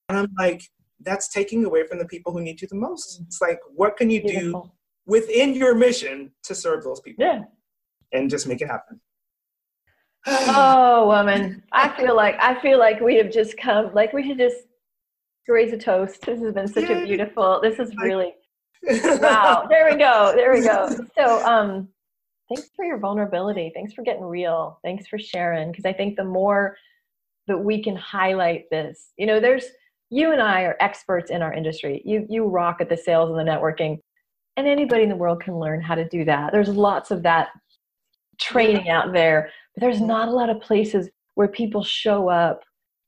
and 0.09 0.17
I'm 0.17 0.33
like, 0.37 0.63
that's 1.01 1.29
taking 1.29 1.63
away 1.65 1.87
from 1.87 1.99
the 1.99 2.05
people 2.05 2.33
who 2.33 2.41
need 2.41 2.61
you 2.61 2.67
the 2.67 2.75
most. 2.75 3.15
Mm-hmm. 3.15 3.25
It's 3.27 3.41
like, 3.41 3.59
what 3.73 3.97
can 3.97 4.09
you 4.09 4.21
Beautiful. 4.21 4.61
do 4.61 4.71
within 5.05 5.53
your 5.53 5.75
mission 5.75 6.31
to 6.43 6.55
serve 6.55 6.83
those 6.83 6.99
people? 7.01 7.23
Yeah, 7.23 7.43
and 8.11 8.29
just 8.29 8.47
make 8.47 8.61
it 8.61 8.67
happen 8.67 8.99
oh, 10.27 11.07
woman, 11.07 11.63
I 11.71 11.89
feel 11.97 12.15
like 12.15 12.35
I 12.39 12.59
feel 12.61 12.77
like 12.77 12.99
we 12.99 13.15
have 13.15 13.31
just 13.31 13.57
come. 13.57 13.93
Like 13.93 14.13
we 14.13 14.27
should 14.27 14.37
just 14.37 14.57
raise 15.47 15.73
a 15.73 15.77
toast. 15.77 16.21
This 16.25 16.41
has 16.41 16.53
been 16.53 16.67
such 16.67 16.89
Yay. 16.89 17.03
a 17.03 17.05
beautiful. 17.05 17.59
This 17.61 17.79
is 17.79 17.91
really 17.97 18.33
wow. 18.83 19.65
There 19.69 19.89
we 19.89 19.97
go. 19.97 20.33
There 20.35 20.53
we 20.53 20.61
go. 20.61 20.89
So, 21.17 21.45
um, 21.45 21.89
thanks 22.47 22.69
for 22.75 22.85
your 22.85 22.97
vulnerability. 22.97 23.71
Thanks 23.73 23.93
for 23.93 24.03
getting 24.03 24.23
real. 24.23 24.79
Thanks 24.83 25.07
for 25.07 25.19
sharing. 25.19 25.71
Because 25.71 25.85
I 25.85 25.93
think 25.93 26.15
the 26.15 26.23
more 26.23 26.77
that 27.47 27.57
we 27.57 27.83
can 27.83 27.95
highlight 27.95 28.69
this, 28.69 29.11
you 29.17 29.25
know, 29.25 29.39
there's 29.39 29.65
you 30.09 30.31
and 30.31 30.41
I 30.41 30.63
are 30.63 30.77
experts 30.79 31.29
in 31.29 31.41
our 31.41 31.53
industry. 31.53 32.01
You 32.05 32.25
you 32.29 32.45
rock 32.45 32.77
at 32.79 32.89
the 32.89 32.97
sales 32.97 33.29
and 33.29 33.39
the 33.39 33.51
networking, 33.51 33.99
and 34.57 34.67
anybody 34.67 35.03
in 35.03 35.09
the 35.09 35.15
world 35.15 35.41
can 35.41 35.57
learn 35.57 35.81
how 35.81 35.95
to 35.95 36.07
do 36.07 36.25
that. 36.25 36.51
There's 36.51 36.69
lots 36.69 37.11
of 37.11 37.23
that 37.23 37.49
training 38.39 38.89
out 38.89 39.13
there 39.13 39.49
but 39.75 39.81
there's 39.81 40.01
not 40.01 40.27
a 40.27 40.31
lot 40.31 40.49
of 40.49 40.61
places 40.61 41.09
where 41.35 41.47
people 41.47 41.83
show 41.83 42.29
up 42.29 42.61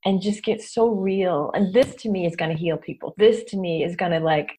and 0.06 0.22
just 0.22 0.44
get 0.44 0.62
so 0.62 0.90
real 0.90 1.52
and 1.54 1.74
this 1.74 1.96
to 1.96 2.10
me 2.10 2.26
is 2.26 2.36
going 2.36 2.52
to 2.52 2.58
heal 2.58 2.78
people. 2.78 3.14
This 3.18 3.44
to 3.46 3.58
me 3.58 3.84
is 3.84 3.96
going 3.96 4.12
to 4.12 4.20
like 4.20 4.58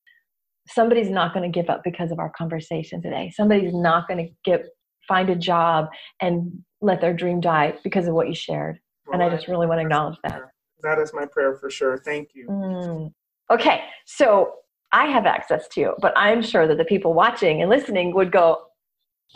somebody's 0.69 1.11
not 1.11 1.35
going 1.35 1.51
to 1.51 1.61
give 1.61 1.69
up 1.69 1.83
because 1.83 2.13
of 2.13 2.19
our 2.19 2.31
conversation 2.31 3.03
today. 3.03 3.33
Somebody's 3.35 3.75
not 3.75 4.07
going 4.07 4.27
to 4.27 4.33
get 4.45 4.67
find 5.09 5.31
a 5.31 5.37
job 5.37 5.89
and 6.21 6.63
let 6.81 7.01
their 7.01 7.13
dream 7.13 7.41
die 7.41 7.75
because 7.83 8.07
of 8.07 8.15
what 8.15 8.29
you 8.29 8.35
shared 8.35 8.79
well, 9.07 9.15
and 9.15 9.23
i 9.23 9.35
just 9.35 9.49
really 9.49 9.67
want 9.67 9.79
to 9.79 9.83
acknowledge 9.83 10.17
that. 10.23 10.41
that 10.83 10.99
is 10.99 11.13
my 11.13 11.27
prayer 11.27 11.57
for 11.57 11.71
sure. 11.71 11.99
Thank 11.99 12.31
you. 12.35 12.47
Mm. 12.47 13.13
okay 13.51 13.83
so 14.07 14.55
i 14.93 15.07
have 15.07 15.27
access 15.27 15.67
to 15.69 15.81
you 15.81 15.95
but 16.01 16.13
i'm 16.17 16.41
sure 16.41 16.69
that 16.69 16.79
the 16.79 16.85
people 16.85 17.15
watching 17.15 17.63
and 17.63 17.69
listening 17.69 18.15
would 18.15 18.31
go 18.31 18.63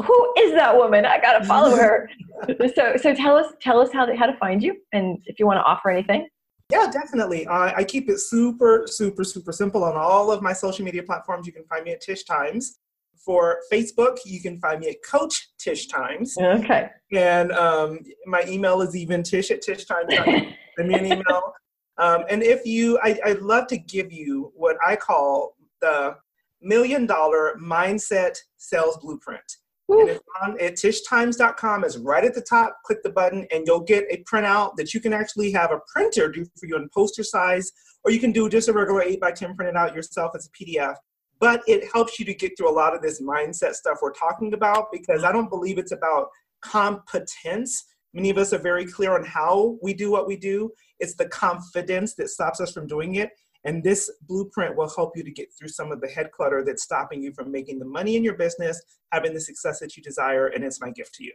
who 0.04 0.32
is 0.38 0.52
that 0.52 0.76
woman? 0.76 1.04
I 1.06 1.20
gotta 1.20 1.44
follow 1.44 1.74
her. 1.76 2.10
so, 2.74 2.96
so 2.96 3.14
tell 3.14 3.36
us, 3.36 3.52
tell 3.60 3.80
us 3.80 3.92
how 3.92 4.04
to, 4.04 4.14
how 4.16 4.26
to 4.26 4.36
find 4.36 4.62
you, 4.62 4.76
and 4.92 5.18
if 5.26 5.38
you 5.38 5.46
want 5.46 5.58
to 5.58 5.62
offer 5.62 5.90
anything. 5.90 6.28
Yeah, 6.70 6.90
definitely. 6.90 7.46
Uh, 7.46 7.72
I 7.76 7.84
keep 7.84 8.10
it 8.10 8.18
super, 8.18 8.86
super, 8.86 9.22
super 9.22 9.52
simple 9.52 9.84
on 9.84 9.96
all 9.96 10.32
of 10.32 10.42
my 10.42 10.52
social 10.52 10.84
media 10.84 11.02
platforms. 11.02 11.46
You 11.46 11.52
can 11.52 11.64
find 11.64 11.84
me 11.84 11.92
at 11.92 12.00
Tish 12.00 12.24
Times. 12.24 12.78
For 13.24 13.58
Facebook, 13.72 14.18
you 14.24 14.40
can 14.40 14.58
find 14.60 14.80
me 14.80 14.88
at 14.88 15.02
Coach 15.04 15.50
Tish 15.58 15.88
Times. 15.88 16.36
Okay. 16.38 16.88
And 17.12 17.50
um, 17.52 18.00
my 18.26 18.44
email 18.46 18.82
is 18.82 18.94
even 18.94 19.22
Tish 19.22 19.50
at 19.50 19.62
Tish 19.62 19.84
Times. 19.84 20.12
Send 20.14 20.88
me 20.88 20.94
an 20.94 21.06
email. 21.06 21.52
Um, 21.98 22.24
and 22.28 22.42
if 22.42 22.66
you, 22.66 22.98
I, 23.02 23.18
I'd 23.24 23.40
love 23.40 23.68
to 23.68 23.78
give 23.78 24.12
you 24.12 24.52
what 24.54 24.76
I 24.86 24.96
call 24.96 25.56
the 25.80 26.16
million 26.60 27.06
dollar 27.06 27.56
mindset 27.58 28.36
sales 28.58 28.98
blueprint. 28.98 29.40
And 29.88 30.08
it's 30.08 30.24
on 30.42 30.60
at 30.60 30.74
tishtimes.com. 30.74 31.84
It's 31.84 31.96
right 31.96 32.24
at 32.24 32.34
the 32.34 32.42
top. 32.42 32.78
Click 32.84 33.02
the 33.02 33.10
button, 33.10 33.46
and 33.52 33.66
you'll 33.66 33.80
get 33.80 34.04
a 34.10 34.22
printout 34.24 34.76
that 34.76 34.92
you 34.92 35.00
can 35.00 35.12
actually 35.12 35.52
have 35.52 35.70
a 35.70 35.80
printer 35.92 36.30
do 36.30 36.44
for 36.58 36.66
you 36.66 36.76
in 36.76 36.88
poster 36.92 37.22
size, 37.22 37.70
or 38.04 38.10
you 38.10 38.18
can 38.18 38.32
do 38.32 38.48
just 38.48 38.68
a 38.68 38.72
regular 38.72 39.02
8 39.02 39.20
by 39.20 39.32
10 39.32 39.54
printed 39.54 39.76
out 39.76 39.94
yourself 39.94 40.32
as 40.34 40.48
a 40.48 40.64
PDF. 40.64 40.94
But 41.38 41.62
it 41.68 41.88
helps 41.92 42.18
you 42.18 42.24
to 42.24 42.34
get 42.34 42.52
through 42.56 42.70
a 42.70 42.72
lot 42.72 42.94
of 42.94 43.02
this 43.02 43.20
mindset 43.20 43.74
stuff 43.74 43.98
we're 44.02 44.12
talking 44.12 44.54
about 44.54 44.86
because 44.90 45.22
I 45.22 45.32
don't 45.32 45.50
believe 45.50 45.78
it's 45.78 45.92
about 45.92 46.28
competence. 46.62 47.84
Many 48.14 48.30
of 48.30 48.38
us 48.38 48.52
are 48.52 48.58
very 48.58 48.86
clear 48.86 49.14
on 49.14 49.24
how 49.24 49.76
we 49.82 49.92
do 49.92 50.10
what 50.10 50.26
we 50.26 50.36
do. 50.36 50.72
It's 50.98 51.14
the 51.14 51.28
confidence 51.28 52.14
that 52.14 52.30
stops 52.30 52.60
us 52.60 52.72
from 52.72 52.86
doing 52.86 53.16
it. 53.16 53.30
And 53.66 53.82
this 53.82 54.10
blueprint 54.22 54.76
will 54.76 54.88
help 54.88 55.16
you 55.16 55.24
to 55.24 55.30
get 55.30 55.48
through 55.58 55.68
some 55.68 55.90
of 55.90 56.00
the 56.00 56.06
head 56.06 56.30
clutter 56.30 56.64
that's 56.64 56.84
stopping 56.84 57.20
you 57.20 57.32
from 57.32 57.50
making 57.50 57.80
the 57.80 57.84
money 57.84 58.16
in 58.16 58.22
your 58.22 58.34
business, 58.34 58.80
having 59.12 59.34
the 59.34 59.40
success 59.40 59.80
that 59.80 59.96
you 59.96 60.02
desire, 60.02 60.46
and 60.46 60.64
it's 60.64 60.80
my 60.80 60.90
gift 60.90 61.14
to 61.14 61.24
you. 61.24 61.32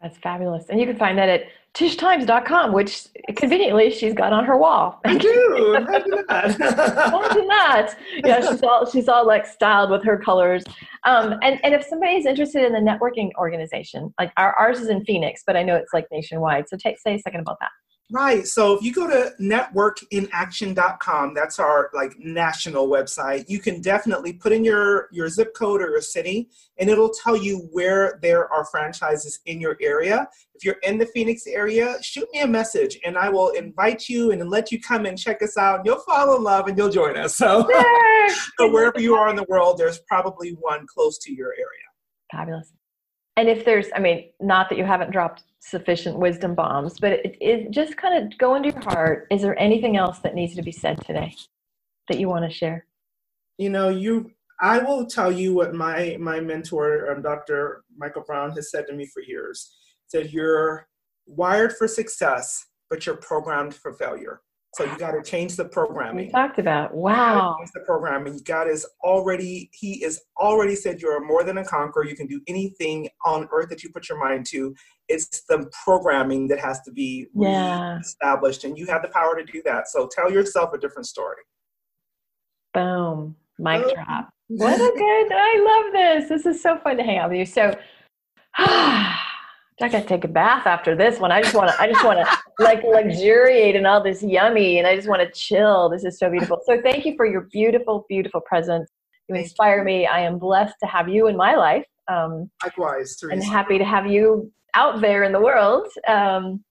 That's 0.00 0.16
fabulous. 0.18 0.66
And 0.68 0.78
you 0.78 0.86
can 0.86 0.96
find 0.96 1.18
that 1.18 1.28
at 1.28 1.46
tishtimes.com, 1.74 2.72
which 2.72 3.08
conveniently 3.34 3.90
she's 3.90 4.14
got 4.14 4.32
on 4.32 4.44
her 4.44 4.56
wall. 4.56 5.00
I 5.04 5.18
do. 5.18 5.74
Imagine 5.76 6.24
that. 6.28 6.54
Imagine 7.12 7.48
that. 7.48 7.96
Yeah, 8.24 8.48
she's 8.48 8.62
all 8.62 8.86
she's 8.86 9.08
all 9.08 9.26
like 9.26 9.44
styled 9.44 9.90
with 9.90 10.04
her 10.04 10.16
colors. 10.16 10.62
Um, 11.04 11.34
and, 11.42 11.58
and 11.64 11.74
if 11.74 11.84
somebody's 11.84 12.26
interested 12.26 12.64
in 12.64 12.72
the 12.72 12.78
networking 12.78 13.30
organization, 13.36 14.14
like 14.20 14.32
our, 14.36 14.54
ours 14.54 14.78
is 14.78 14.88
in 14.88 15.04
Phoenix, 15.04 15.42
but 15.44 15.56
I 15.56 15.64
know 15.64 15.74
it's 15.74 15.92
like 15.92 16.06
nationwide. 16.12 16.68
So 16.68 16.76
take 16.76 17.00
say 17.00 17.16
a 17.16 17.18
second 17.18 17.40
about 17.40 17.58
that. 17.60 17.70
Right. 18.10 18.46
So 18.46 18.74
if 18.74 18.82
you 18.82 18.94
go 18.94 19.06
to 19.06 19.34
networkinaction.com, 19.38 21.34
that's 21.34 21.58
our 21.58 21.90
like 21.92 22.18
national 22.18 22.88
website, 22.88 23.44
you 23.48 23.58
can 23.58 23.82
definitely 23.82 24.32
put 24.32 24.50
in 24.50 24.64
your 24.64 25.08
your 25.12 25.28
zip 25.28 25.52
code 25.54 25.82
or 25.82 25.90
your 25.90 26.00
city 26.00 26.48
and 26.78 26.88
it'll 26.88 27.10
tell 27.10 27.36
you 27.36 27.68
where 27.70 28.18
there 28.22 28.50
are 28.50 28.64
franchises 28.64 29.40
in 29.44 29.60
your 29.60 29.76
area. 29.82 30.26
If 30.54 30.64
you're 30.64 30.78
in 30.84 30.96
the 30.96 31.04
Phoenix 31.04 31.46
area, 31.46 31.96
shoot 32.02 32.26
me 32.32 32.40
a 32.40 32.46
message 32.46 32.98
and 33.04 33.18
I 33.18 33.28
will 33.28 33.50
invite 33.50 34.08
you 34.08 34.32
and 34.32 34.48
let 34.48 34.72
you 34.72 34.80
come 34.80 35.04
and 35.04 35.18
check 35.18 35.42
us 35.42 35.58
out. 35.58 35.84
You'll 35.84 36.00
fall 36.00 36.34
in 36.34 36.42
love 36.42 36.66
and 36.66 36.78
you'll 36.78 36.88
join 36.88 37.18
us. 37.18 37.36
So, 37.36 37.68
so 38.58 38.70
wherever 38.72 39.00
you 39.00 39.16
are 39.16 39.28
in 39.28 39.36
the 39.36 39.46
world, 39.50 39.76
there's 39.76 40.00
probably 40.08 40.52
one 40.52 40.86
close 40.86 41.18
to 41.18 41.32
your 41.32 41.52
area. 41.52 41.88
Fabulous. 42.32 42.72
And 43.38 43.48
if 43.48 43.64
there's, 43.64 43.86
I 43.94 44.00
mean, 44.00 44.30
not 44.40 44.68
that 44.68 44.78
you 44.78 44.84
haven't 44.84 45.12
dropped 45.12 45.44
sufficient 45.60 46.18
wisdom 46.18 46.56
bombs, 46.56 46.98
but 46.98 47.20
it, 47.22 47.70
just 47.70 47.96
kind 47.96 48.20
of 48.20 48.36
go 48.36 48.56
into 48.56 48.70
your 48.70 48.80
heart. 48.80 49.28
Is 49.30 49.42
there 49.42 49.56
anything 49.60 49.96
else 49.96 50.18
that 50.24 50.34
needs 50.34 50.56
to 50.56 50.62
be 50.62 50.72
said 50.72 51.00
today 51.06 51.36
that 52.08 52.18
you 52.18 52.28
want 52.28 52.50
to 52.50 52.50
share? 52.50 52.84
You 53.56 53.70
know, 53.70 53.90
you. 53.90 54.32
I 54.60 54.80
will 54.80 55.06
tell 55.06 55.30
you 55.30 55.54
what 55.54 55.72
my 55.72 56.16
my 56.18 56.40
mentor, 56.40 57.12
um, 57.12 57.22
Dr. 57.22 57.84
Michael 57.96 58.24
Brown, 58.26 58.50
has 58.56 58.72
said 58.72 58.88
to 58.88 58.92
me 58.92 59.06
for 59.06 59.22
years. 59.22 59.72
Said 60.08 60.32
you're 60.32 60.88
wired 61.26 61.76
for 61.76 61.86
success, 61.86 62.66
but 62.90 63.06
you're 63.06 63.18
programmed 63.18 63.72
for 63.72 63.92
failure. 63.92 64.40
So 64.78 64.84
you 64.84 64.96
got 64.96 65.10
to 65.10 65.28
change 65.28 65.56
the 65.56 65.64
programming. 65.64 66.26
We 66.26 66.30
talked 66.30 66.60
about 66.60 66.94
wow. 66.94 67.56
Change 67.58 67.72
the 67.74 67.80
programming. 67.80 68.40
God 68.44 68.68
is 68.68 68.86
already 69.02 69.70
He 69.72 70.04
is 70.04 70.20
already 70.36 70.76
said 70.76 71.02
you 71.02 71.08
are 71.08 71.18
more 71.18 71.42
than 71.42 71.58
a 71.58 71.64
conqueror. 71.64 72.06
You 72.06 72.14
can 72.14 72.28
do 72.28 72.40
anything 72.46 73.08
on 73.24 73.48
earth 73.50 73.70
that 73.70 73.82
you 73.82 73.90
put 73.90 74.08
your 74.08 74.20
mind 74.24 74.46
to. 74.50 74.72
It's 75.08 75.42
the 75.48 75.68
programming 75.84 76.46
that 76.46 76.60
has 76.60 76.80
to 76.82 76.92
be 76.92 77.26
yeah. 77.34 77.98
established, 77.98 78.62
and 78.62 78.78
you 78.78 78.86
have 78.86 79.02
the 79.02 79.08
power 79.08 79.34
to 79.36 79.44
do 79.44 79.60
that. 79.64 79.88
So 79.88 80.08
tell 80.12 80.30
yourself 80.30 80.72
a 80.72 80.78
different 80.78 81.08
story. 81.08 81.42
Boom, 82.72 83.34
mic 83.58 83.82
oh. 83.84 83.94
drop. 83.94 84.30
What 84.46 84.74
a 84.74 84.92
good! 84.96 85.32
I 85.34 85.82
love 85.82 85.92
this. 85.92 86.28
This 86.28 86.46
is 86.46 86.62
so 86.62 86.78
fun 86.78 86.98
to 86.98 87.02
hang 87.02 87.18
out 87.18 87.30
with 87.30 87.38
you. 87.40 87.46
So. 87.46 87.76
I 89.80 89.88
gotta 89.88 90.02
take 90.02 90.24
a 90.24 90.28
bath 90.28 90.66
after 90.66 90.96
this 90.96 91.20
one. 91.20 91.30
I 91.30 91.42
just 91.42 91.54
want 91.54 91.70
to. 91.70 91.80
I 91.80 91.86
just 91.86 92.04
want 92.04 92.18
to 92.18 92.38
like 92.58 92.82
luxuriate 92.82 93.76
in 93.76 93.86
all 93.86 94.02
this 94.02 94.22
yummy, 94.22 94.78
and 94.78 94.86
I 94.86 94.96
just 94.96 95.08
want 95.08 95.22
to 95.22 95.30
chill. 95.30 95.88
This 95.88 96.04
is 96.04 96.18
so 96.18 96.30
beautiful. 96.30 96.60
So 96.64 96.80
thank 96.82 97.04
you 97.04 97.14
for 97.16 97.26
your 97.26 97.42
beautiful, 97.42 98.04
beautiful 98.08 98.40
presence. 98.40 98.90
You 99.28 99.36
inspire 99.36 99.84
me. 99.84 100.06
I 100.06 100.20
am 100.20 100.38
blessed 100.38 100.74
to 100.82 100.86
have 100.86 101.08
you 101.08 101.28
in 101.28 101.36
my 101.36 101.54
life. 101.54 101.84
Um, 102.08 102.50
Likewise, 102.64 103.16
Teresa. 103.16 103.34
and 103.34 103.44
happy 103.44 103.78
to 103.78 103.84
have 103.84 104.06
you 104.06 104.50
out 104.74 105.00
there 105.00 105.24
in 105.24 105.32
the 105.32 105.40
world. 105.40 105.86
Um, 106.06 106.64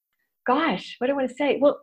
gosh, 0.46 0.96
what 0.98 1.08
do 1.08 1.14
I 1.14 1.16
want 1.18 1.30
to 1.30 1.36
say? 1.36 1.60
Well, 1.62 1.80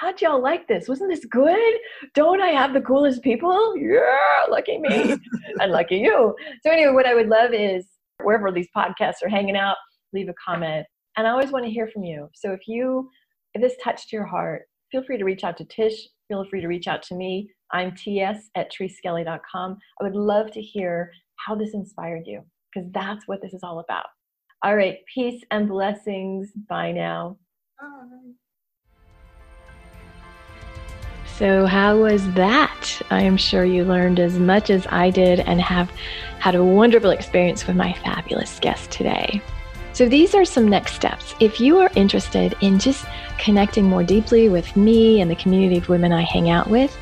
how'd 0.00 0.20
y'all 0.20 0.42
like 0.42 0.66
this? 0.66 0.88
Wasn't 0.88 1.10
this 1.10 1.24
good? 1.26 1.74
Don't 2.14 2.40
I 2.40 2.48
have 2.48 2.72
the 2.72 2.80
coolest 2.80 3.22
people? 3.22 3.76
Yeah, 3.76 4.46
lucky 4.48 4.78
me, 4.78 5.16
and 5.60 5.72
lucky 5.72 5.96
you. 5.96 6.34
So 6.62 6.70
anyway, 6.70 6.92
what 6.92 7.06
I 7.06 7.14
would 7.14 7.28
love 7.28 7.52
is 7.52 7.86
wherever 8.22 8.50
these 8.50 8.68
podcasts 8.74 9.22
are 9.22 9.28
hanging 9.28 9.56
out 9.56 9.76
leave 10.12 10.28
a 10.28 10.34
comment. 10.44 10.86
And 11.16 11.26
I 11.26 11.30
always 11.30 11.50
want 11.50 11.64
to 11.64 11.70
hear 11.70 11.88
from 11.88 12.04
you. 12.04 12.28
So 12.34 12.52
if 12.52 12.60
you, 12.66 13.10
if 13.54 13.62
this 13.62 13.76
touched 13.82 14.12
your 14.12 14.24
heart, 14.24 14.62
feel 14.90 15.02
free 15.02 15.18
to 15.18 15.24
reach 15.24 15.44
out 15.44 15.56
to 15.58 15.64
Tish. 15.64 16.08
Feel 16.28 16.44
free 16.48 16.60
to 16.60 16.68
reach 16.68 16.86
out 16.86 17.02
to 17.04 17.14
me. 17.14 17.50
I'm 17.72 17.94
ts 17.94 18.50
at 18.56 18.70
thereseskelly.com. 18.72 19.78
I 20.00 20.04
would 20.04 20.14
love 20.14 20.50
to 20.52 20.60
hear 20.60 21.12
how 21.36 21.54
this 21.54 21.74
inspired 21.74 22.22
you 22.26 22.42
because 22.72 22.90
that's 22.92 23.26
what 23.26 23.42
this 23.42 23.52
is 23.52 23.62
all 23.62 23.80
about. 23.80 24.06
All 24.62 24.76
right, 24.76 24.98
peace 25.12 25.42
and 25.50 25.68
blessings. 25.68 26.50
Bye 26.68 26.92
now. 26.92 27.38
Bye. 27.80 28.32
So, 31.38 31.64
how 31.64 31.96
was 31.96 32.30
that? 32.34 33.00
I 33.10 33.22
am 33.22 33.38
sure 33.38 33.64
you 33.64 33.84
learned 33.84 34.20
as 34.20 34.38
much 34.38 34.68
as 34.68 34.86
I 34.90 35.08
did 35.08 35.40
and 35.40 35.60
have 35.60 35.90
had 36.38 36.54
a 36.54 36.62
wonderful 36.62 37.10
experience 37.10 37.66
with 37.66 37.76
my 37.76 37.94
fabulous 38.04 38.60
guest 38.60 38.90
today. 38.90 39.40
So, 40.00 40.08
these 40.08 40.34
are 40.34 40.46
some 40.46 40.66
next 40.66 40.94
steps. 40.94 41.34
If 41.40 41.60
you 41.60 41.78
are 41.78 41.90
interested 41.94 42.56
in 42.62 42.78
just 42.78 43.04
connecting 43.36 43.84
more 43.84 44.02
deeply 44.02 44.48
with 44.48 44.74
me 44.74 45.20
and 45.20 45.30
the 45.30 45.36
community 45.36 45.76
of 45.76 45.90
women 45.90 46.10
I 46.10 46.22
hang 46.22 46.48
out 46.48 46.70
with, 46.70 46.96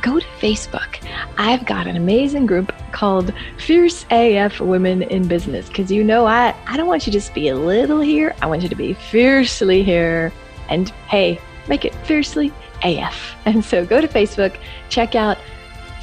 go 0.00 0.20
to 0.20 0.26
Facebook. 0.38 1.04
I've 1.36 1.66
got 1.66 1.88
an 1.88 1.96
amazing 1.96 2.46
group 2.46 2.72
called 2.92 3.34
Fierce 3.58 4.06
AF 4.12 4.60
Women 4.60 5.02
in 5.02 5.26
Business 5.26 5.66
because 5.66 5.90
you 5.90 6.04
know 6.04 6.26
I, 6.26 6.54
I 6.68 6.76
don't 6.76 6.86
want 6.86 7.08
you 7.08 7.12
to 7.12 7.18
just 7.18 7.34
be 7.34 7.48
a 7.48 7.56
little 7.56 7.98
here, 7.98 8.36
I 8.40 8.46
want 8.46 8.62
you 8.62 8.68
to 8.68 8.76
be 8.76 8.94
fiercely 8.94 9.82
here. 9.82 10.32
And 10.68 10.90
hey, 11.08 11.40
make 11.66 11.84
it 11.84 11.92
fiercely 12.06 12.52
AF. 12.84 13.34
And 13.46 13.64
so 13.64 13.84
go 13.84 14.00
to 14.00 14.06
Facebook, 14.06 14.58
check 14.90 15.16
out 15.16 15.38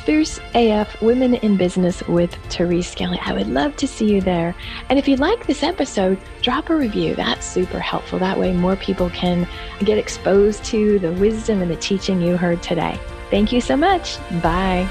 Fierce 0.05 0.39
AF 0.55 1.01
Women 1.01 1.35
in 1.35 1.57
Business 1.57 2.01
with 2.07 2.33
Therese 2.49 2.91
Skelly. 2.91 3.19
I 3.21 3.33
would 3.33 3.47
love 3.47 3.75
to 3.77 3.87
see 3.87 4.11
you 4.13 4.21
there. 4.21 4.55
And 4.89 4.97
if 4.97 5.07
you 5.07 5.15
like 5.15 5.45
this 5.45 5.63
episode, 5.63 6.19
drop 6.41 6.69
a 6.69 6.75
review. 6.75 7.15
That's 7.15 7.45
super 7.45 7.79
helpful. 7.79 8.17
That 8.19 8.39
way, 8.39 8.51
more 8.53 8.75
people 8.75 9.09
can 9.11 9.47
get 9.79 9.97
exposed 9.97 10.63
to 10.65 10.97
the 10.99 11.11
wisdom 11.13 11.61
and 11.61 11.69
the 11.69 11.75
teaching 11.75 12.21
you 12.21 12.35
heard 12.35 12.63
today. 12.63 12.99
Thank 13.29 13.51
you 13.51 13.61
so 13.61 13.77
much. 13.77 14.17
Bye. 14.41 14.89